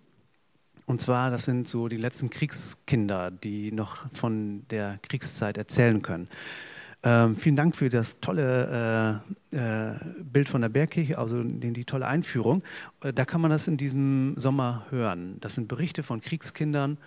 und 0.91 0.99
zwar, 0.99 1.31
das 1.31 1.45
sind 1.45 1.69
so 1.69 1.87
die 1.87 1.95
letzten 1.95 2.29
Kriegskinder, 2.29 3.31
die 3.31 3.71
noch 3.71 4.05
von 4.13 4.67
der 4.69 4.99
Kriegszeit 5.01 5.57
erzählen 5.57 6.01
können. 6.01 6.27
Ähm, 7.01 7.37
vielen 7.37 7.55
Dank 7.55 7.77
für 7.77 7.89
das 7.89 8.19
tolle 8.19 9.21
äh, 9.53 9.57
äh, 9.57 9.95
Bild 10.21 10.49
von 10.49 10.59
der 10.59 10.67
Bergkirche, 10.67 11.17
also 11.17 11.43
die, 11.43 11.71
die 11.71 11.85
tolle 11.85 12.07
Einführung. 12.07 12.61
Äh, 13.01 13.13
da 13.13 13.23
kann 13.23 13.39
man 13.39 13.51
das 13.51 13.69
in 13.69 13.77
diesem 13.77 14.33
Sommer 14.35 14.85
hören. 14.89 15.37
Das 15.39 15.55
sind 15.55 15.69
Berichte 15.69 16.03
von 16.03 16.19
Kriegskindern, 16.19 16.97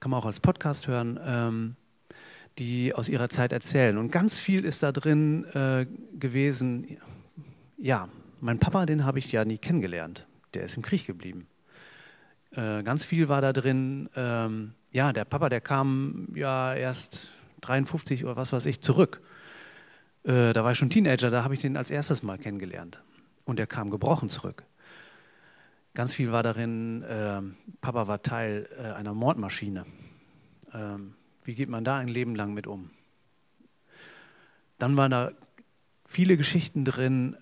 kann 0.00 0.10
man 0.10 0.18
auch 0.18 0.26
als 0.26 0.40
Podcast 0.40 0.88
hören, 0.88 1.20
ähm, 1.24 1.76
die 2.58 2.92
aus 2.92 3.08
ihrer 3.08 3.28
Zeit 3.28 3.52
erzählen. 3.52 3.98
Und 3.98 4.10
ganz 4.10 4.36
viel 4.40 4.64
ist 4.64 4.82
da 4.82 4.90
drin 4.90 5.44
äh, 5.54 5.86
gewesen. 6.18 6.98
Ja, 7.78 8.08
mein 8.40 8.58
Papa, 8.58 8.84
den 8.84 9.04
habe 9.04 9.20
ich 9.20 9.30
ja 9.30 9.44
nie 9.44 9.58
kennengelernt. 9.58 10.26
Der 10.54 10.64
ist 10.64 10.76
im 10.76 10.82
Krieg 10.82 11.06
geblieben. 11.06 11.46
Äh, 12.54 12.82
ganz 12.82 13.04
viel 13.04 13.28
war 13.28 13.40
da 13.40 13.52
drin. 13.52 14.08
Ähm, 14.14 14.74
ja, 14.90 15.12
der 15.12 15.24
Papa, 15.24 15.48
der 15.48 15.60
kam 15.60 16.28
ja 16.34 16.74
erst 16.74 17.30
53 17.62 18.24
oder 18.24 18.36
was 18.36 18.52
weiß 18.52 18.66
ich 18.66 18.80
zurück. 18.80 19.22
Äh, 20.24 20.52
da 20.52 20.62
war 20.62 20.72
ich 20.72 20.78
schon 20.78 20.90
Teenager, 20.90 21.30
da 21.30 21.44
habe 21.44 21.54
ich 21.54 21.60
den 21.60 21.76
als 21.76 21.90
erstes 21.90 22.22
Mal 22.22 22.38
kennengelernt. 22.38 23.02
Und 23.44 23.58
er 23.58 23.66
kam 23.66 23.90
gebrochen 23.90 24.28
zurück. 24.28 24.64
Ganz 25.94 26.14
viel 26.14 26.32
war 26.32 26.42
darin, 26.42 27.02
äh, 27.02 27.42
Papa 27.80 28.06
war 28.06 28.22
Teil 28.22 28.68
äh, 28.78 28.92
einer 28.92 29.14
Mordmaschine. 29.14 29.84
Ähm, 30.72 31.14
wie 31.44 31.54
geht 31.54 31.68
man 31.68 31.84
da 31.84 31.98
ein 31.98 32.08
Leben 32.08 32.34
lang 32.34 32.54
mit 32.54 32.66
um? 32.66 32.90
Dann 34.78 34.96
waren 34.96 35.10
da 35.10 35.32
viele 36.06 36.36
Geschichten 36.36 36.84
drin, 36.84 37.36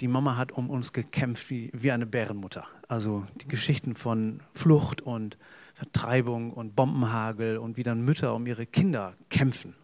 die 0.00 0.08
Mama 0.08 0.36
hat 0.36 0.52
um 0.52 0.70
uns 0.70 0.92
gekämpft 0.92 1.50
wie, 1.50 1.70
wie 1.74 1.92
eine 1.92 2.06
Bärenmutter. 2.06 2.66
Also 2.90 3.24
die 3.36 3.46
Geschichten 3.46 3.94
von 3.94 4.42
Flucht 4.52 5.00
und 5.00 5.38
Vertreibung 5.74 6.52
und 6.52 6.74
Bombenhagel 6.74 7.56
und 7.56 7.76
wie 7.76 7.84
dann 7.84 8.04
Mütter 8.04 8.34
um 8.34 8.44
ihre 8.48 8.66
Kinder 8.66 9.14
kämpfen. 9.28 9.76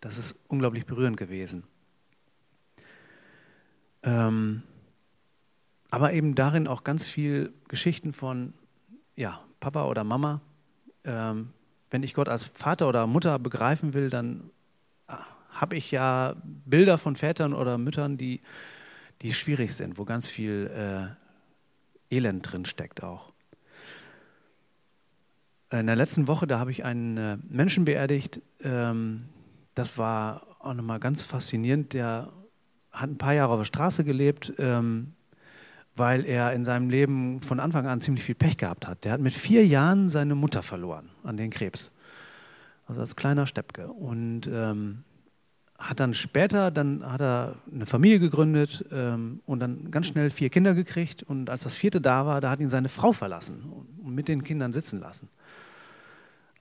Das 0.00 0.16
ist 0.16 0.36
unglaublich 0.46 0.86
berührend 0.86 1.16
gewesen. 1.16 1.64
Ähm, 4.04 4.62
aber 5.90 6.12
eben 6.12 6.36
darin 6.36 6.68
auch 6.68 6.84
ganz 6.84 7.04
viel 7.04 7.52
Geschichten 7.66 8.12
von 8.12 8.54
ja, 9.16 9.40
Papa 9.58 9.86
oder 9.86 10.04
Mama. 10.04 10.40
Ähm, 11.02 11.48
wenn 11.90 12.04
ich 12.04 12.14
Gott 12.14 12.28
als 12.28 12.46
Vater 12.46 12.88
oder 12.88 13.08
Mutter 13.08 13.40
begreifen 13.40 13.92
will, 13.92 14.08
dann 14.08 14.50
ah, 15.08 15.24
habe 15.50 15.74
ich 15.74 15.90
ja 15.90 16.36
Bilder 16.64 16.96
von 16.96 17.16
Vätern 17.16 17.54
oder 17.54 17.76
Müttern, 17.76 18.16
die 18.16 18.40
die 19.22 19.32
schwierig 19.32 19.74
sind, 19.74 19.98
wo 19.98 20.04
ganz 20.04 20.28
viel 20.28 20.70
äh, 20.72 21.25
Elend 22.10 22.50
drin 22.50 22.64
steckt 22.64 23.02
auch. 23.02 23.32
In 25.70 25.86
der 25.86 25.96
letzten 25.96 26.28
Woche, 26.28 26.46
da 26.46 26.58
habe 26.58 26.70
ich 26.70 26.84
einen 26.84 27.16
äh, 27.16 27.38
Menschen 27.48 27.84
beerdigt. 27.84 28.40
Ähm, 28.62 29.24
das 29.74 29.98
war 29.98 30.46
auch 30.60 30.74
nochmal 30.74 31.00
ganz 31.00 31.24
faszinierend. 31.24 31.92
Der 31.92 32.32
hat 32.92 33.10
ein 33.10 33.18
paar 33.18 33.34
Jahre 33.34 33.52
auf 33.52 33.60
der 33.60 33.64
Straße 33.64 34.04
gelebt, 34.04 34.52
ähm, 34.58 35.12
weil 35.96 36.24
er 36.24 36.52
in 36.52 36.64
seinem 36.64 36.88
Leben 36.88 37.42
von 37.42 37.58
Anfang 37.58 37.86
an 37.86 38.00
ziemlich 38.00 38.24
viel 38.24 38.34
Pech 38.34 38.58
gehabt 38.58 38.86
hat. 38.86 39.04
Der 39.04 39.12
hat 39.12 39.20
mit 39.20 39.34
vier 39.34 39.66
Jahren 39.66 40.08
seine 40.08 40.34
Mutter 40.34 40.62
verloren 40.62 41.10
an 41.24 41.36
den 41.36 41.50
Krebs. 41.50 41.90
Also 42.86 43.00
als 43.00 43.16
kleiner 43.16 43.46
Steppke. 43.46 43.88
Und 43.88 44.48
ähm, 44.52 45.02
hat 45.78 46.00
dann 46.00 46.14
später, 46.14 46.70
dann 46.70 47.04
hat 47.04 47.20
er 47.20 47.56
eine 47.72 47.86
Familie 47.86 48.18
gegründet 48.18 48.84
ähm, 48.90 49.40
und 49.46 49.60
dann 49.60 49.90
ganz 49.90 50.06
schnell 50.06 50.30
vier 50.30 50.48
Kinder 50.48 50.74
gekriegt. 50.74 51.22
Und 51.22 51.50
als 51.50 51.62
das 51.64 51.76
vierte 51.76 52.00
da 52.00 52.26
war, 52.26 52.40
da 52.40 52.50
hat 52.50 52.60
ihn 52.60 52.70
seine 52.70 52.88
Frau 52.88 53.12
verlassen 53.12 53.62
und 54.02 54.14
mit 54.14 54.28
den 54.28 54.42
Kindern 54.44 54.72
sitzen 54.72 55.00
lassen. 55.00 55.28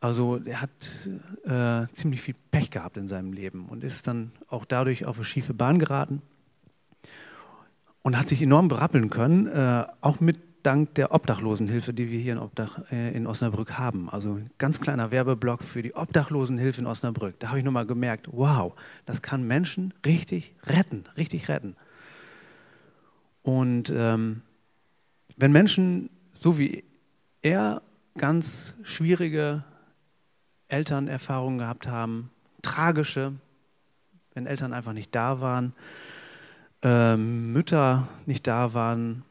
Also 0.01 0.39
er 0.45 0.61
hat 0.61 0.69
äh, 1.45 1.87
ziemlich 1.95 2.21
viel 2.21 2.35
Pech 2.51 2.69
gehabt 2.69 2.97
in 2.97 3.07
seinem 3.07 3.33
Leben 3.33 3.67
und 3.69 3.83
ist 3.83 4.07
dann 4.07 4.31
auch 4.47 4.65
dadurch 4.65 5.05
auf 5.05 5.15
eine 5.15 5.25
schiefe 5.25 5.53
Bahn 5.53 5.79
geraten 5.79 6.21
und 8.03 8.17
hat 8.17 8.27
sich 8.27 8.41
enorm 8.41 8.67
berappeln 8.67 9.09
können, 9.09 9.47
äh, 9.47 9.85
auch 10.01 10.19
mit 10.19 10.37
dank 10.65 10.95
der 10.95 11.13
Obdachlosenhilfe, 11.13 11.93
die 11.93 12.09
wir 12.09 12.19
hier 12.19 12.33
in, 12.33 12.39
Obdach, 12.39 12.79
äh, 12.91 13.15
in 13.15 13.27
Osnabrück 13.27 13.77
haben. 13.77 14.09
Also 14.09 14.33
ein 14.33 14.49
ganz 14.57 14.81
kleiner 14.81 15.11
Werbeblock 15.11 15.63
für 15.63 15.81
die 15.81 15.93
Obdachlosenhilfe 15.95 16.81
in 16.81 16.87
Osnabrück. 16.87 17.39
Da 17.39 17.49
habe 17.49 17.59
ich 17.59 17.65
nochmal 17.65 17.85
gemerkt, 17.85 18.27
wow, 18.31 18.73
das 19.05 19.21
kann 19.21 19.45
Menschen 19.45 19.93
richtig 20.05 20.55
retten, 20.65 21.05
richtig 21.17 21.49
retten. 21.49 21.75
Und 23.43 23.93
ähm, 23.95 24.41
wenn 25.37 25.51
Menschen, 25.51 26.09
so 26.31 26.57
wie 26.57 26.83
er, 27.41 27.81
ganz 28.17 28.75
schwierige 28.83 29.63
Elternerfahrungen 30.67 31.59
gehabt 31.59 31.87
haben, 31.87 32.31
tragische, 32.61 33.33
wenn 34.33 34.47
Eltern 34.47 34.73
einfach 34.73 34.93
nicht 34.93 35.13
da 35.13 35.41
waren, 35.41 35.73
äh, 36.81 37.17
Mütter 37.17 38.07
nicht 38.25 38.47
da 38.47 38.73
waren, 38.73 39.23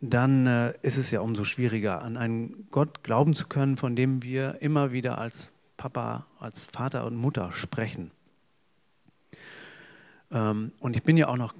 dann 0.00 0.46
äh, 0.46 0.74
ist 0.82 0.96
es 0.96 1.10
ja 1.10 1.20
umso 1.20 1.44
schwieriger, 1.44 2.02
an 2.02 2.16
einen 2.16 2.68
Gott 2.70 3.02
glauben 3.02 3.34
zu 3.34 3.46
können, 3.46 3.76
von 3.76 3.96
dem 3.96 4.22
wir 4.22 4.60
immer 4.62 4.92
wieder 4.92 5.18
als 5.18 5.52
Papa, 5.76 6.26
als 6.38 6.66
Vater 6.66 7.04
und 7.04 7.16
Mutter 7.16 7.52
sprechen. 7.52 8.10
Ähm, 10.30 10.72
und 10.80 10.96
ich 10.96 11.02
bin 11.02 11.16
ja 11.16 11.28
auch 11.28 11.36
noch, 11.36 11.54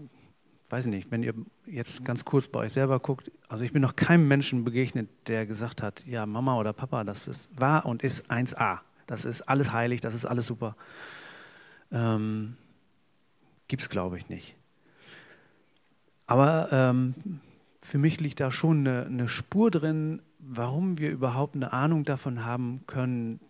weiß 0.70 0.87
ich 0.87 0.90
nicht, 0.90 1.11
wenn 1.11 1.22
ihr 1.22 1.35
jetzt 1.66 2.05
ganz 2.05 2.24
kurz 2.24 2.48
bei 2.48 2.61
euch 2.61 2.72
selber 2.72 2.98
guckt, 2.98 3.31
also 3.48 3.64
ich 3.64 3.72
bin 3.72 3.83
noch 3.83 3.96
keinem 3.96 4.26
Menschen 4.26 4.64
begegnet, 4.64 5.09
der 5.26 5.44
gesagt 5.44 5.83
hat, 5.83 6.07
ja, 6.07 6.24
Mama 6.24 6.57
oder 6.57 6.72
Papa, 6.72 7.05
das 7.05 7.29
ist 7.29 7.50
wahr 7.59 7.85
und 7.85 8.03
ist 8.03 8.31
1a. 8.31 8.81
Das 9.07 9.24
ist 9.24 9.42
alles 9.42 9.72
heilig, 9.72 10.00
das 10.00 10.14
ist 10.14 10.24
alles 10.24 10.46
super. 10.46 10.76
Ähm, 11.90 12.57
Gibt 13.68 13.83
es, 13.83 13.90
glaube 13.90 14.16
ich, 14.18 14.29
nicht. 14.29 14.55
Aber 16.26 16.68
ähm, 16.70 17.14
für 17.90 17.98
mich 17.98 18.20
liegt 18.20 18.38
da 18.38 18.53
schon 18.53 18.87
eine, 18.87 19.07
eine 19.07 19.29
Spur 19.29 19.68
drin, 19.72 20.22
warum 20.38 20.98
wir 20.98 21.11
überhaupt 21.11 21.57
eine 21.57 21.72
Ahnung 21.72 22.05
davon 22.05 22.44
haben 22.44 22.85
können, 22.87 23.40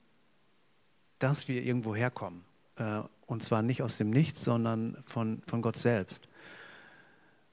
dass 1.18 1.46
wir 1.46 1.62
irgendwo 1.62 1.94
herkommen. 1.94 2.40
Äh, 2.76 3.02
und 3.26 3.42
zwar 3.42 3.60
nicht 3.60 3.82
aus 3.82 3.98
dem 3.98 4.08
Nichts, 4.08 4.42
sondern 4.42 4.96
von, 5.04 5.42
von 5.46 5.60
Gott 5.60 5.76
selbst. 5.76 6.26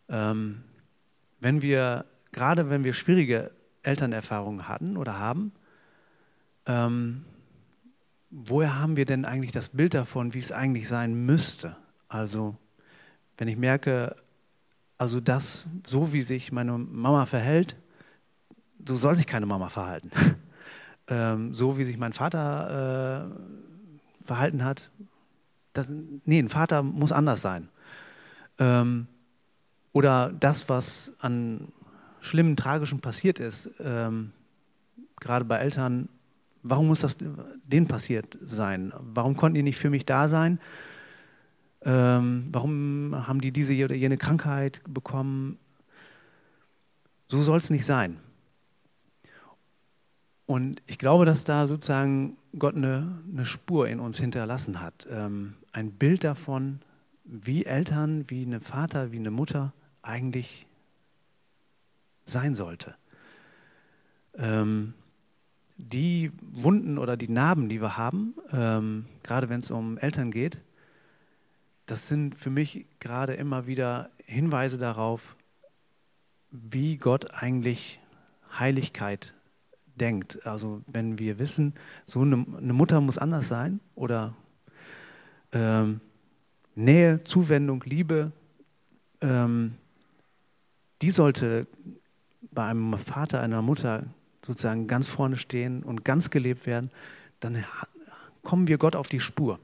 Ähm, 0.08 0.64
wenn 1.42 1.62
wir, 1.62 2.06
gerade 2.32 2.70
wenn 2.70 2.86
wir 2.86 2.94
schwierige 2.94 3.52
Elternerfahrungen 3.84 4.70
hatten 4.70 4.96
oder 4.96 5.20
haben, 5.20 5.52
ähm, 6.68 7.26
woher 8.30 8.80
haben 8.80 8.96
wir 8.96 9.06
denn 9.06 9.26
eigentlich 9.26 9.52
das 9.52 9.68
Bild 9.68 9.94
davon, 9.94 10.34
wie 10.34 10.40
es 10.40 10.54
eigentlich 10.54 10.88
sein 10.88 11.26
müsste? 11.26 11.76
Also, 12.08 12.56
wenn 13.38 13.50
ich 13.50 13.58
merke, 13.58 14.16
also 14.98 15.20
das, 15.20 15.68
so 15.86 16.14
wie 16.14 16.22
sich 16.22 16.52
meine 16.52 16.78
Mama 16.78 17.26
verhält, 17.26 17.76
so 18.88 18.96
soll 18.96 19.16
sich 19.16 19.28
keine 19.28 19.46
Mama 19.46 19.70
verhalten. 19.70 20.12
ähm, 21.08 21.54
so 21.54 21.78
wie 21.78 21.84
sich 21.84 21.98
mein 21.98 22.14
Vater 22.14 23.30
äh, 23.32 24.26
verhalten 24.26 24.64
hat, 24.64 24.90
das, 25.74 25.88
nee, 25.90 26.40
ein 26.40 26.50
Vater 26.50 26.84
muss 26.84 27.12
anders 27.12 27.42
sein. 27.42 27.70
Ähm, 28.60 29.08
oder 29.94 30.34
das, 30.40 30.70
was 30.70 31.14
an 31.20 31.72
schlimmen, 32.22 32.56
tragischen 32.56 33.00
passiert 33.00 33.40
ist, 33.40 33.70
ähm, 33.80 34.32
gerade 35.20 35.46
bei 35.46 35.58
Eltern, 35.58 36.10
warum 36.64 36.88
muss 36.88 37.02
das 37.02 37.18
denen 37.18 37.88
passiert 37.88 38.38
sein? 38.44 38.94
Warum 39.00 39.36
konnten 39.38 39.56
die 39.56 39.64
nicht 39.64 39.80
für 39.80 39.90
mich 39.90 40.06
da 40.06 40.28
sein? 40.28 40.60
Ähm, 41.88 42.44
warum 42.52 43.16
haben 43.16 43.40
die 43.40 43.54
diese 43.54 43.74
oder 43.86 43.96
jene 43.96 44.18
Krankheit 44.18 44.82
bekommen? 44.90 45.58
So 47.30 47.42
soll 47.42 47.58
es 47.58 47.70
nicht 47.70 47.86
sein. 47.86 48.20
Und 50.46 50.82
ich 50.86 50.98
glaube, 50.98 51.24
dass 51.24 51.46
da 51.46 51.66
sozusagen 51.66 52.36
Gott 52.60 52.76
eine, 52.76 53.20
eine 53.32 53.46
Spur 53.46 53.88
in 53.88 54.02
uns 54.02 54.20
hinterlassen 54.20 54.82
hat. 54.82 55.08
Ähm, 55.10 55.54
ein 55.72 55.92
Bild 55.92 56.26
davon, 56.26 56.82
wie 57.24 57.66
Eltern, 57.66 58.26
wie 58.28 58.46
eine 58.46 58.60
Vater, 58.60 59.14
wie 59.14 59.20
eine 59.20 59.32
Mutter 59.32 59.72
eigentlich 60.02 60.68
sein 62.26 62.54
sollte. 62.54 62.96
Ähm, 64.38 64.94
die 65.78 66.34
Wunden 66.42 66.98
oder 66.98 67.16
die 67.16 67.30
Narben, 67.30 67.70
die 67.70 67.82
wir 67.82 67.96
haben, 67.96 68.34
ähm, 68.52 69.06
gerade 69.24 69.48
wenn 69.48 69.62
es 69.62 69.72
um 69.72 69.98
Eltern 69.98 70.32
geht, 70.32 70.60
das 71.88 72.10
sind 72.10 72.36
für 72.36 72.50
mich 72.50 72.86
gerade 73.00 73.34
immer 73.34 73.66
wieder 73.66 74.12
Hinweise 74.26 74.78
darauf, 74.78 75.36
wie 76.52 76.98
Gott 76.98 77.34
eigentlich 77.34 78.00
Heiligkeit 78.60 79.34
denkt. 79.96 80.46
Also 80.46 80.82
wenn 80.86 81.18
wir 81.18 81.40
wissen, 81.40 81.74
so 82.06 82.22
eine, 82.22 82.46
eine 82.58 82.74
Mutter 82.74 83.00
muss 83.02 83.18
anders 83.18 83.48
sein 83.48 83.80
oder 83.96 84.36
ähm, 85.54 86.02
Nähe, 86.76 87.24
Zuwendung, 87.24 87.82
Liebe, 87.86 88.34
ähm, 89.22 89.76
die 91.02 91.12
sollte 91.12 91.68
bei 92.52 92.66
einem 92.66 92.98
Vater, 92.98 93.42
einer 93.42 93.62
Mutter 93.62 94.04
sozusagen 94.46 94.88
ganz 94.88 95.08
vorne 95.08 95.38
stehen 95.38 95.84
und 95.84 96.04
ganz 96.04 96.30
gelebt 96.30 96.66
werden, 96.66 96.92
dann 97.40 97.64
kommen 98.44 98.68
wir 98.68 98.78
Gott 98.78 98.96
auf 98.96 99.08
die 99.08 99.20
Spur 99.22 99.60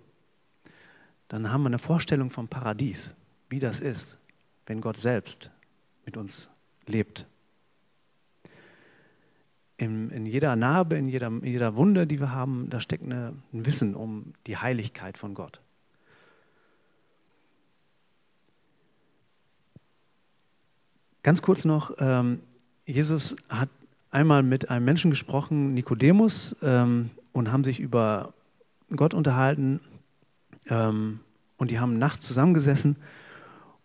dann 1.34 1.52
haben 1.52 1.64
wir 1.64 1.70
eine 1.70 1.80
Vorstellung 1.80 2.30
vom 2.30 2.48
Paradies, 2.48 3.16
wie 3.50 3.58
das 3.58 3.80
ist, 3.80 4.20
wenn 4.68 4.82
Gott 4.82 5.00
selbst 5.00 5.50
mit 6.06 6.16
uns 6.16 6.48
lebt. 6.86 7.26
In, 9.78 10.12
in 10.12 10.28
jeder 10.28 10.56
Narbe, 10.56 10.96
in 10.96 11.08
jeder, 11.08 11.30
in 11.30 11.44
jeder 11.44 11.76
Wunde, 11.76 12.06
die 12.06 12.20
wir 12.20 12.34
haben, 12.34 12.70
da 12.70 12.80
steckt 12.80 13.04
eine, 13.04 13.34
ein 13.52 13.66
Wissen 13.66 13.96
um 13.96 14.34
die 14.46 14.58
Heiligkeit 14.58 15.18
von 15.18 15.34
Gott. 15.34 15.60
Ganz 21.24 21.42
kurz 21.42 21.66
noch, 21.66 21.96
ähm, 21.98 22.42
Jesus 22.86 23.36
hat 23.50 23.70
einmal 24.12 24.44
mit 24.44 24.70
einem 24.70 24.86
Menschen 24.86 25.10
gesprochen, 25.10 25.74
Nikodemus, 25.74 26.56
ähm, 26.62 27.10
und 27.32 27.52
haben 27.52 27.64
sich 27.64 27.80
über 27.80 28.36
Gott 28.96 29.16
unterhalten 29.16 29.80
ähm, 30.70 31.20
und 31.58 31.72
die 31.72 31.80
haben 31.80 31.98
nachts 31.98 32.28
zusammengesessen 32.28 32.98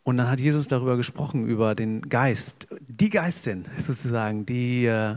und 0.08 0.16
dann 0.16 0.30
hat 0.30 0.40
Jesus 0.40 0.68
darüber 0.68 0.96
gesprochen, 0.96 1.46
über 1.46 1.74
den 1.74 2.00
Geist, 2.00 2.66
die 2.80 3.10
Geistin 3.10 3.66
sozusagen, 3.78 4.46
die, 4.46 4.86
äh, 4.86 5.16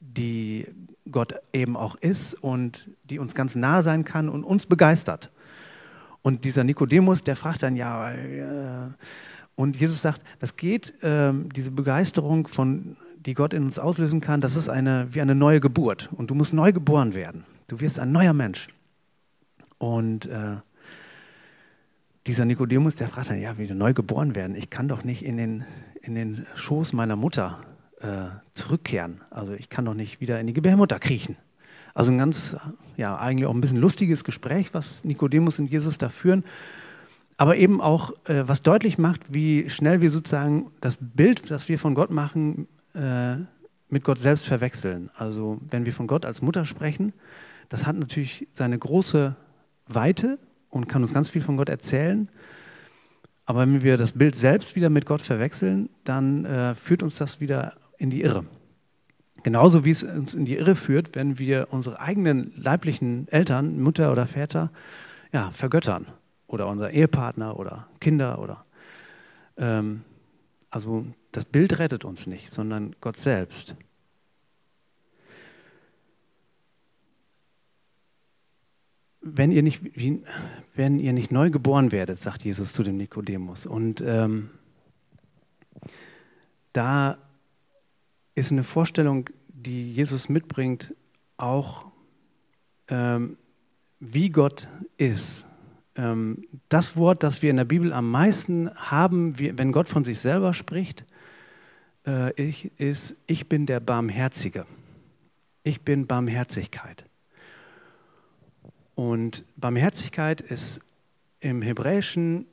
die 0.00 0.66
Gott 1.12 1.34
eben 1.52 1.76
auch 1.76 1.94
ist 1.94 2.34
und 2.34 2.90
die 3.04 3.20
uns 3.20 3.36
ganz 3.36 3.54
nah 3.54 3.82
sein 3.82 4.04
kann 4.04 4.28
und 4.28 4.42
uns 4.42 4.66
begeistert. 4.66 5.30
Und 6.22 6.44
dieser 6.44 6.64
Nikodemus, 6.64 7.22
der 7.22 7.36
fragt 7.36 7.62
dann, 7.62 7.76
ja, 7.76 8.10
äh, 8.10 8.90
und 9.54 9.76
Jesus 9.76 10.02
sagt, 10.02 10.22
das 10.40 10.56
geht, 10.56 11.00
äh, 11.04 11.32
diese 11.54 11.70
Begeisterung, 11.70 12.48
von, 12.48 12.96
die 13.16 13.34
Gott 13.34 13.54
in 13.54 13.62
uns 13.62 13.78
auslösen 13.78 14.20
kann, 14.20 14.40
das 14.40 14.56
ist 14.56 14.68
eine, 14.68 15.14
wie 15.14 15.20
eine 15.20 15.36
neue 15.36 15.60
Geburt. 15.60 16.10
Und 16.16 16.30
du 16.30 16.34
musst 16.34 16.52
neu 16.52 16.72
geboren 16.72 17.14
werden. 17.14 17.44
Du 17.68 17.78
wirst 17.78 18.00
ein 18.00 18.10
neuer 18.10 18.32
Mensch. 18.32 18.66
Und 19.78 20.26
äh, 20.26 20.56
dieser 22.26 22.44
Nikodemus, 22.44 22.96
der 22.96 23.08
fragt 23.08 23.30
dann, 23.30 23.40
ja, 23.40 23.56
wie 23.58 23.72
neu 23.72 23.94
geboren 23.94 24.34
werden. 24.34 24.56
Ich 24.56 24.70
kann 24.70 24.88
doch 24.88 25.04
nicht 25.04 25.24
in 25.24 25.36
den, 25.36 25.64
in 26.02 26.14
den 26.14 26.46
Schoß 26.54 26.92
meiner 26.92 27.16
Mutter 27.16 27.60
äh, 28.00 28.26
zurückkehren. 28.54 29.20
Also 29.30 29.52
ich 29.54 29.68
kann 29.68 29.84
doch 29.84 29.94
nicht 29.94 30.20
wieder 30.20 30.40
in 30.40 30.46
die 30.46 30.52
Gebärmutter 30.52 30.98
kriechen. 30.98 31.36
Also 31.94 32.12
ein 32.12 32.18
ganz, 32.18 32.56
ja, 32.96 33.16
eigentlich 33.16 33.46
auch 33.46 33.54
ein 33.54 33.60
bisschen 33.60 33.78
lustiges 33.78 34.24
Gespräch, 34.24 34.74
was 34.74 35.04
Nikodemus 35.04 35.58
und 35.58 35.70
Jesus 35.70 35.98
da 35.98 36.08
führen. 36.08 36.44
Aber 37.38 37.56
eben 37.56 37.80
auch, 37.80 38.12
äh, 38.26 38.46
was 38.46 38.62
deutlich 38.62 38.98
macht, 38.98 39.20
wie 39.32 39.70
schnell 39.70 40.00
wir 40.00 40.10
sozusagen 40.10 40.70
das 40.80 40.98
Bild, 41.00 41.50
das 41.50 41.68
wir 41.68 41.78
von 41.78 41.94
Gott 41.94 42.10
machen, 42.10 42.66
äh, 42.94 43.36
mit 43.88 44.04
Gott 44.04 44.18
selbst 44.18 44.46
verwechseln. 44.46 45.10
Also 45.14 45.58
wenn 45.70 45.86
wir 45.86 45.92
von 45.92 46.06
Gott 46.06 46.24
als 46.24 46.42
Mutter 46.42 46.64
sprechen, 46.64 47.12
das 47.68 47.86
hat 47.86 47.96
natürlich 47.96 48.48
seine 48.52 48.78
große 48.78 49.36
Weite 49.86 50.38
und 50.70 50.88
kann 50.88 51.02
uns 51.02 51.14
ganz 51.14 51.30
viel 51.30 51.42
von 51.42 51.56
Gott 51.56 51.68
erzählen. 51.68 52.28
Aber 53.44 53.60
wenn 53.60 53.82
wir 53.82 53.96
das 53.96 54.12
Bild 54.12 54.36
selbst 54.36 54.74
wieder 54.74 54.90
mit 54.90 55.06
Gott 55.06 55.22
verwechseln, 55.22 55.88
dann 56.04 56.44
äh, 56.44 56.74
führt 56.74 57.02
uns 57.02 57.16
das 57.16 57.40
wieder 57.40 57.74
in 57.96 58.10
die 58.10 58.22
Irre. 58.22 58.44
Genauso 59.42 59.84
wie 59.84 59.90
es 59.90 60.02
uns 60.02 60.34
in 60.34 60.44
die 60.44 60.56
Irre 60.56 60.74
führt, 60.74 61.14
wenn 61.14 61.38
wir 61.38 61.68
unsere 61.70 62.00
eigenen 62.00 62.52
leiblichen 62.56 63.28
Eltern, 63.28 63.80
Mutter 63.80 64.10
oder 64.10 64.26
Väter, 64.26 64.72
ja, 65.32 65.50
vergöttern. 65.52 66.06
Oder 66.48 66.66
unser 66.68 66.90
Ehepartner 66.90 67.58
oder 67.58 67.88
Kinder 68.00 68.40
oder. 68.40 68.64
Ähm, 69.56 70.02
also 70.70 71.06
das 71.32 71.44
Bild 71.44 71.78
rettet 71.78 72.04
uns 72.04 72.26
nicht, 72.26 72.52
sondern 72.52 72.96
Gott 73.00 73.18
selbst. 73.18 73.76
Wenn 79.34 79.50
ihr 79.50 79.62
nicht, 79.62 79.82
wenn 80.74 80.98
ihr 80.98 81.12
nicht 81.12 81.32
neu 81.32 81.50
geboren 81.50 81.92
werdet, 81.92 82.20
sagt 82.20 82.44
Jesus 82.44 82.72
zu 82.72 82.82
dem 82.82 82.96
Nikodemus. 82.96 83.66
Und 83.66 84.00
ähm, 84.00 84.50
da 86.72 87.18
ist 88.34 88.52
eine 88.52 88.64
Vorstellung, 88.64 89.28
die 89.48 89.92
Jesus 89.92 90.28
mitbringt, 90.28 90.94
auch 91.36 91.86
ähm, 92.88 93.36
wie 93.98 94.30
Gott 94.30 94.68
ist. 94.96 95.46
Ähm, 95.96 96.46
das 96.68 96.96
Wort, 96.96 97.22
das 97.22 97.42
wir 97.42 97.50
in 97.50 97.56
der 97.56 97.64
Bibel 97.64 97.92
am 97.92 98.10
meisten 98.10 98.70
haben, 98.74 99.38
wenn 99.38 99.72
Gott 99.72 99.88
von 99.88 100.04
sich 100.04 100.20
selber 100.20 100.54
spricht, 100.54 101.04
äh, 102.06 102.32
ich, 102.40 102.70
ist, 102.78 103.16
ich 103.26 103.48
bin 103.48 103.66
der 103.66 103.80
Barmherzige. 103.80 104.66
Ich 105.62 105.80
bin 105.80 106.06
Barmherzigkeit. 106.06 107.04
Und 108.96 109.44
Barmherzigkeit 109.56 110.40
ist 110.40 110.80
im 111.40 111.62
Hebräischen 111.62 112.46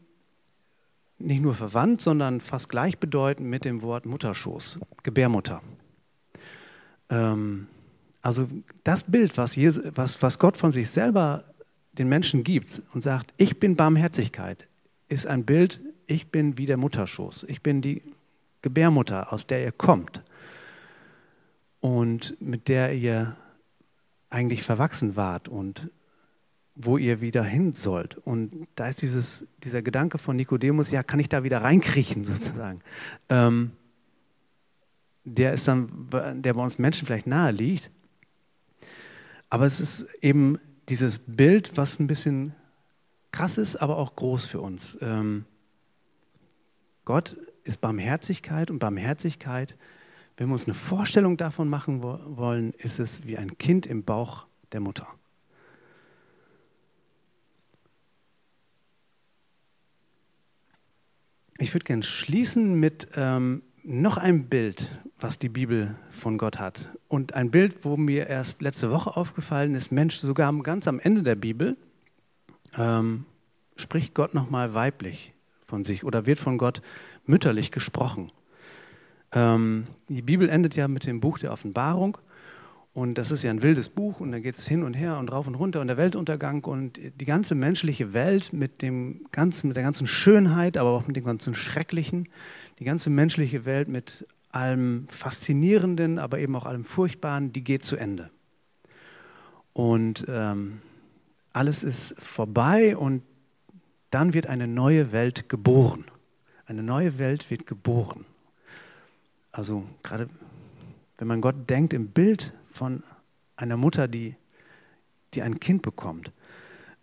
nicht 1.17 1.41
nur 1.41 1.55
verwandt, 1.55 2.01
sondern 2.01 2.41
fast 2.41 2.67
gleichbedeutend 2.69 3.49
mit 3.49 3.63
dem 3.63 3.81
Wort 3.81 4.05
Mutterschoß, 4.05 4.79
Gebärmutter. 5.03 5.61
Ähm, 7.09 7.67
also 8.21 8.47
das 8.83 9.03
Bild, 9.03 9.37
was, 9.37 9.55
Jesus, 9.55 9.85
was, 9.95 10.21
was 10.21 10.37
Gott 10.37 10.57
von 10.57 10.73
sich 10.73 10.89
selber 10.89 11.45
den 11.93 12.09
Menschen 12.09 12.43
gibt 12.43 12.81
und 12.93 13.01
sagt, 13.01 13.33
ich 13.37 13.59
bin 13.59 13.77
Barmherzigkeit, 13.77 14.67
ist 15.07 15.25
ein 15.25 15.45
Bild, 15.45 15.79
ich 16.07 16.27
bin 16.27 16.57
wie 16.57 16.65
der 16.65 16.77
Mutterschoß, 16.77 17.43
ich 17.47 17.61
bin 17.61 17.81
die 17.81 18.01
Gebärmutter, 18.61 19.31
aus 19.31 19.47
der 19.47 19.63
ihr 19.63 19.71
kommt 19.71 20.23
und 21.79 22.35
mit 22.41 22.67
der 22.67 22.93
ihr 22.93 23.37
eigentlich 24.29 24.63
verwachsen 24.63 25.15
wart 25.15 25.47
und 25.47 25.89
wo 26.75 26.97
ihr 26.97 27.21
wieder 27.21 27.43
hin 27.43 27.73
sollt. 27.73 28.17
Und 28.17 28.67
da 28.75 28.87
ist 28.87 29.01
dieses, 29.01 29.45
dieser 29.63 29.81
Gedanke 29.81 30.17
von 30.17 30.35
Nikodemus, 30.35 30.91
ja, 30.91 31.03
kann 31.03 31.19
ich 31.19 31.29
da 31.29 31.43
wieder 31.43 31.61
reinkriechen 31.61 32.23
sozusagen. 32.23 32.81
Ähm, 33.29 33.71
der 35.25 35.53
ist 35.53 35.67
dann, 35.67 36.09
der 36.41 36.53
bei 36.53 36.61
uns 36.61 36.79
Menschen 36.79 37.05
vielleicht 37.05 37.27
nahe 37.27 37.51
liegt. 37.51 37.91
Aber 39.49 39.65
es 39.65 39.79
ist 39.79 40.05
eben 40.21 40.59
dieses 40.89 41.19
Bild, 41.19 41.77
was 41.77 41.99
ein 41.99 42.07
bisschen 42.07 42.53
krass 43.31 43.57
ist, 43.57 43.77
aber 43.77 43.97
auch 43.97 44.15
groß 44.15 44.45
für 44.45 44.59
uns. 44.59 44.97
Ähm, 45.01 45.45
Gott 47.05 47.37
ist 47.63 47.79
Barmherzigkeit 47.79 48.71
und 48.71 48.79
Barmherzigkeit, 48.79 49.77
wenn 50.37 50.47
wir 50.47 50.53
uns 50.53 50.65
eine 50.65 50.73
Vorstellung 50.73 51.37
davon 51.37 51.69
machen 51.69 52.01
wollen, 52.01 52.73
ist 52.73 52.99
es 52.99 53.25
wie 53.27 53.37
ein 53.37 53.57
Kind 53.57 53.85
im 53.85 54.03
Bauch 54.03 54.47
der 54.71 54.79
Mutter. 54.79 55.07
Ich 61.57 61.73
würde 61.73 61.85
gerne 61.85 62.03
schließen 62.03 62.79
mit 62.79 63.09
ähm, 63.15 63.61
noch 63.83 64.17
einem 64.17 64.45
Bild, 64.45 64.87
was 65.19 65.39
die 65.39 65.49
Bibel 65.49 65.95
von 66.09 66.37
Gott 66.37 66.59
hat. 66.59 66.89
Und 67.07 67.33
ein 67.33 67.51
Bild, 67.51 67.85
wo 67.85 67.97
mir 67.97 68.27
erst 68.27 68.61
letzte 68.61 68.91
Woche 68.91 69.15
aufgefallen 69.15 69.75
ist, 69.75 69.91
Mensch, 69.91 70.17
sogar 70.17 70.53
ganz 70.63 70.87
am 70.87 70.99
Ende 70.99 71.21
der 71.21 71.35
Bibel 71.35 71.77
ähm, 72.77 73.25
spricht 73.75 74.13
Gott 74.13 74.33
nochmal 74.33 74.73
weiblich 74.73 75.33
von 75.65 75.83
sich 75.83 76.03
oder 76.03 76.25
wird 76.25 76.39
von 76.39 76.57
Gott 76.57 76.81
mütterlich 77.25 77.71
gesprochen. 77.71 78.31
Ähm, 79.31 79.85
die 80.07 80.21
Bibel 80.21 80.49
endet 80.49 80.75
ja 80.75 80.87
mit 80.87 81.05
dem 81.05 81.19
Buch 81.19 81.39
der 81.39 81.51
Offenbarung. 81.51 82.17
Und 82.93 83.15
das 83.15 83.31
ist 83.31 83.41
ja 83.41 83.49
ein 83.49 83.63
wildes 83.63 83.89
Buch 83.89 84.19
und 84.19 84.31
da 84.31 84.39
geht 84.39 84.55
es 84.55 84.67
hin 84.67 84.83
und 84.83 84.93
her 84.93 85.17
und 85.17 85.31
rauf 85.31 85.47
und 85.47 85.55
runter 85.55 85.81
und 85.81 85.87
der 85.87 85.97
Weltuntergang 85.97 86.63
und 86.63 86.99
die 87.19 87.25
ganze 87.25 87.55
menschliche 87.55 88.13
Welt 88.13 88.53
mit, 88.53 88.83
dem 88.83 89.25
ganzen, 89.31 89.69
mit 89.69 89.77
der 89.77 89.83
ganzen 89.83 90.05
Schönheit, 90.05 90.77
aber 90.77 90.91
auch 90.91 91.07
mit 91.07 91.15
dem 91.15 91.23
ganzen 91.23 91.55
Schrecklichen, 91.55 92.29
die 92.77 92.83
ganze 92.83 93.09
menschliche 93.09 93.65
Welt 93.65 93.87
mit 93.87 94.27
allem 94.51 95.07
Faszinierenden, 95.09 96.19
aber 96.19 96.37
eben 96.37 96.55
auch 96.55 96.67
allem 96.67 96.85
Furchtbaren, 96.85 97.51
die 97.51 97.63
geht 97.63 97.83
zu 97.83 97.95
Ende. 97.95 98.29
Und 99.73 100.25
ähm, 100.27 100.79
alles 101.51 101.83
ist 101.83 102.15
vorbei 102.21 102.95
und 102.95 103.23
dann 104.11 104.35
wird 104.35 104.45
eine 104.45 104.67
neue 104.67 105.11
Welt 105.11 105.49
geboren. 105.49 106.05
Eine 106.67 106.83
neue 106.83 107.17
Welt 107.17 107.49
wird 107.49 107.65
geboren. 107.65 108.25
Also 109.51 109.83
gerade 110.03 110.29
wenn 111.17 111.27
man 111.27 111.41
Gott 111.41 111.67
denkt 111.69 111.93
im 111.93 112.09
Bild 112.09 112.53
von 112.73 113.03
einer 113.55 113.77
Mutter, 113.77 114.07
die, 114.07 114.35
die 115.33 115.41
ein 115.41 115.59
Kind 115.59 115.81
bekommt. 115.81 116.31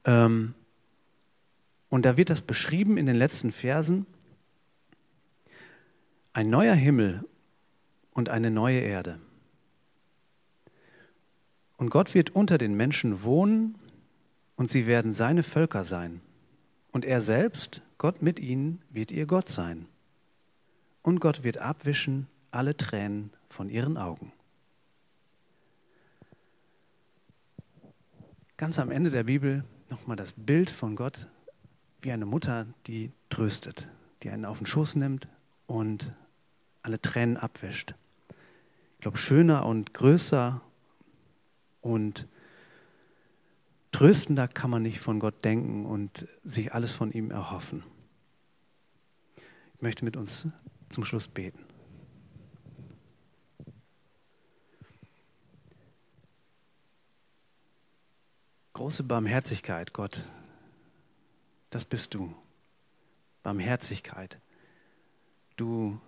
Ähm, 0.05 0.55
und 1.89 2.05
da 2.05 2.17
wird 2.17 2.31
das 2.31 2.43
beschrieben 2.43 2.97
in 2.97 3.07
den 3.07 3.17
letzten 3.17 3.53
Versen. 3.53 4.07
Ein 6.33 6.51
neuer 6.51 6.75
Himmel 6.75 7.25
und 8.13 8.29
eine 8.29 8.51
neue 8.51 8.81
Erde. 8.81 9.19
Und 11.77 11.91
Gott 11.91 12.15
wird 12.15 12.31
unter 12.31 12.59
den 12.59 12.77
Menschen 12.77 13.23
wohnen 13.23 13.75
und 14.57 14.71
sie 14.71 14.87
werden 14.87 15.13
seine 15.13 15.43
Völker 15.43 15.85
sein. 15.85 16.21
Und 16.93 17.05
er 17.05 17.21
selbst, 17.21 17.83
Gott 17.99 18.23
mit 18.23 18.39
ihnen, 18.39 18.83
wird 18.91 19.11
ihr 19.11 19.27
Gott 19.27 19.49
sein. 19.49 19.87
Und 21.03 21.21
Gott 21.21 21.43
wird 21.43 21.59
abwischen 21.59 22.27
alle 22.51 22.77
Tränen 22.77 23.31
von 23.49 23.69
ihren 23.69 23.97
Augen. 23.97 24.33
Ganz 28.61 28.79
am 28.79 28.91
Ende 28.91 29.09
der 29.09 29.25
Bibel 29.25 29.65
nochmal 29.89 30.17
das 30.17 30.35
Bild 30.35 30.69
von 30.69 30.95
Gott 30.95 31.29
wie 32.03 32.13
eine 32.13 32.27
Mutter, 32.27 32.67
die 32.87 33.11
tröstet, 33.31 33.89
die 34.23 34.29
einen 34.29 34.45
auf 34.45 34.59
den 34.59 34.67
Schoß 34.67 34.97
nimmt 34.97 35.29
und 35.67 36.13
alle 36.83 37.01
Tränen 37.01 37.39
abwäscht. 37.39 37.95
Ich 38.29 39.01
glaube, 39.01 39.17
schöner 39.17 39.65
und 39.65 39.95
größer 39.95 40.61
und 41.81 42.29
tröstender 43.93 44.47
kann 44.47 44.69
man 44.69 44.83
nicht 44.83 45.01
von 45.01 45.21
Gott 45.21 45.43
denken 45.43 45.87
und 45.87 46.29
sich 46.45 46.75
alles 46.75 46.95
von 46.95 47.13
ihm 47.13 47.31
erhoffen. 47.31 47.83
Ich 49.75 49.81
möchte 49.81 50.05
mit 50.05 50.19
uns 50.19 50.47
zum 50.91 51.07
Schluss 51.07 51.29
beten. 51.29 51.65
Große 58.81 59.03
Barmherzigkeit, 59.03 59.93
Gott, 59.93 60.25
das 61.69 61.85
bist 61.85 62.15
du. 62.15 62.35
Barmherzigkeit. 63.43 64.41
Du 65.57 66.01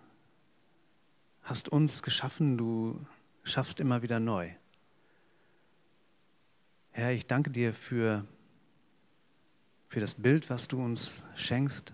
hast 1.42 1.68
uns 1.68 2.02
geschaffen, 2.02 2.56
du 2.56 2.98
schaffst 3.42 3.78
immer 3.78 4.00
wieder 4.00 4.20
neu. 4.20 4.50
Herr, 6.92 7.12
ich 7.12 7.26
danke 7.26 7.50
dir 7.50 7.74
für, 7.74 8.24
für 9.90 10.00
das 10.00 10.14
Bild, 10.14 10.48
was 10.48 10.66
du 10.66 10.82
uns 10.82 11.26
schenkst, 11.36 11.92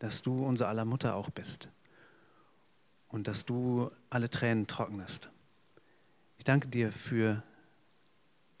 dass 0.00 0.22
du 0.22 0.44
unser 0.44 0.66
aller 0.66 0.86
Mutter 0.86 1.14
auch 1.14 1.30
bist 1.30 1.68
und 3.06 3.28
dass 3.28 3.46
du 3.46 3.92
alle 4.10 4.28
Tränen 4.28 4.66
trocknest. 4.66 5.30
Ich 6.36 6.42
danke 6.42 6.66
dir 6.66 6.90
für 6.90 7.44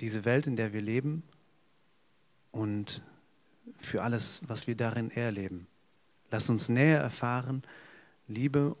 diese 0.00 0.24
Welt, 0.24 0.46
in 0.46 0.56
der 0.56 0.72
wir 0.72 0.82
leben 0.82 1.22
und 2.52 3.02
für 3.80 4.02
alles, 4.02 4.40
was 4.46 4.66
wir 4.66 4.76
darin 4.76 5.10
erleben. 5.10 5.66
Lass 6.30 6.50
uns 6.50 6.68
näher 6.68 7.00
erfahren, 7.00 7.62
Liebe 8.26 8.76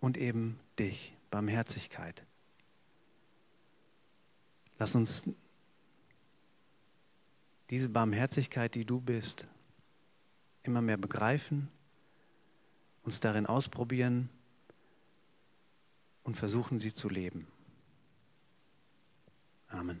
und 0.00 0.16
eben 0.16 0.58
dich, 0.78 1.14
Barmherzigkeit. 1.30 2.24
Lass 4.78 4.94
uns 4.94 5.24
diese 7.70 7.88
Barmherzigkeit, 7.88 8.74
die 8.74 8.84
du 8.84 9.00
bist, 9.00 9.46
immer 10.62 10.82
mehr 10.82 10.96
begreifen, 10.96 11.68
uns 13.02 13.20
darin 13.20 13.46
ausprobieren 13.46 14.28
und 16.22 16.36
versuchen, 16.36 16.78
sie 16.78 16.92
zu 16.92 17.08
leben. 17.08 17.46
Amen. 19.68 20.00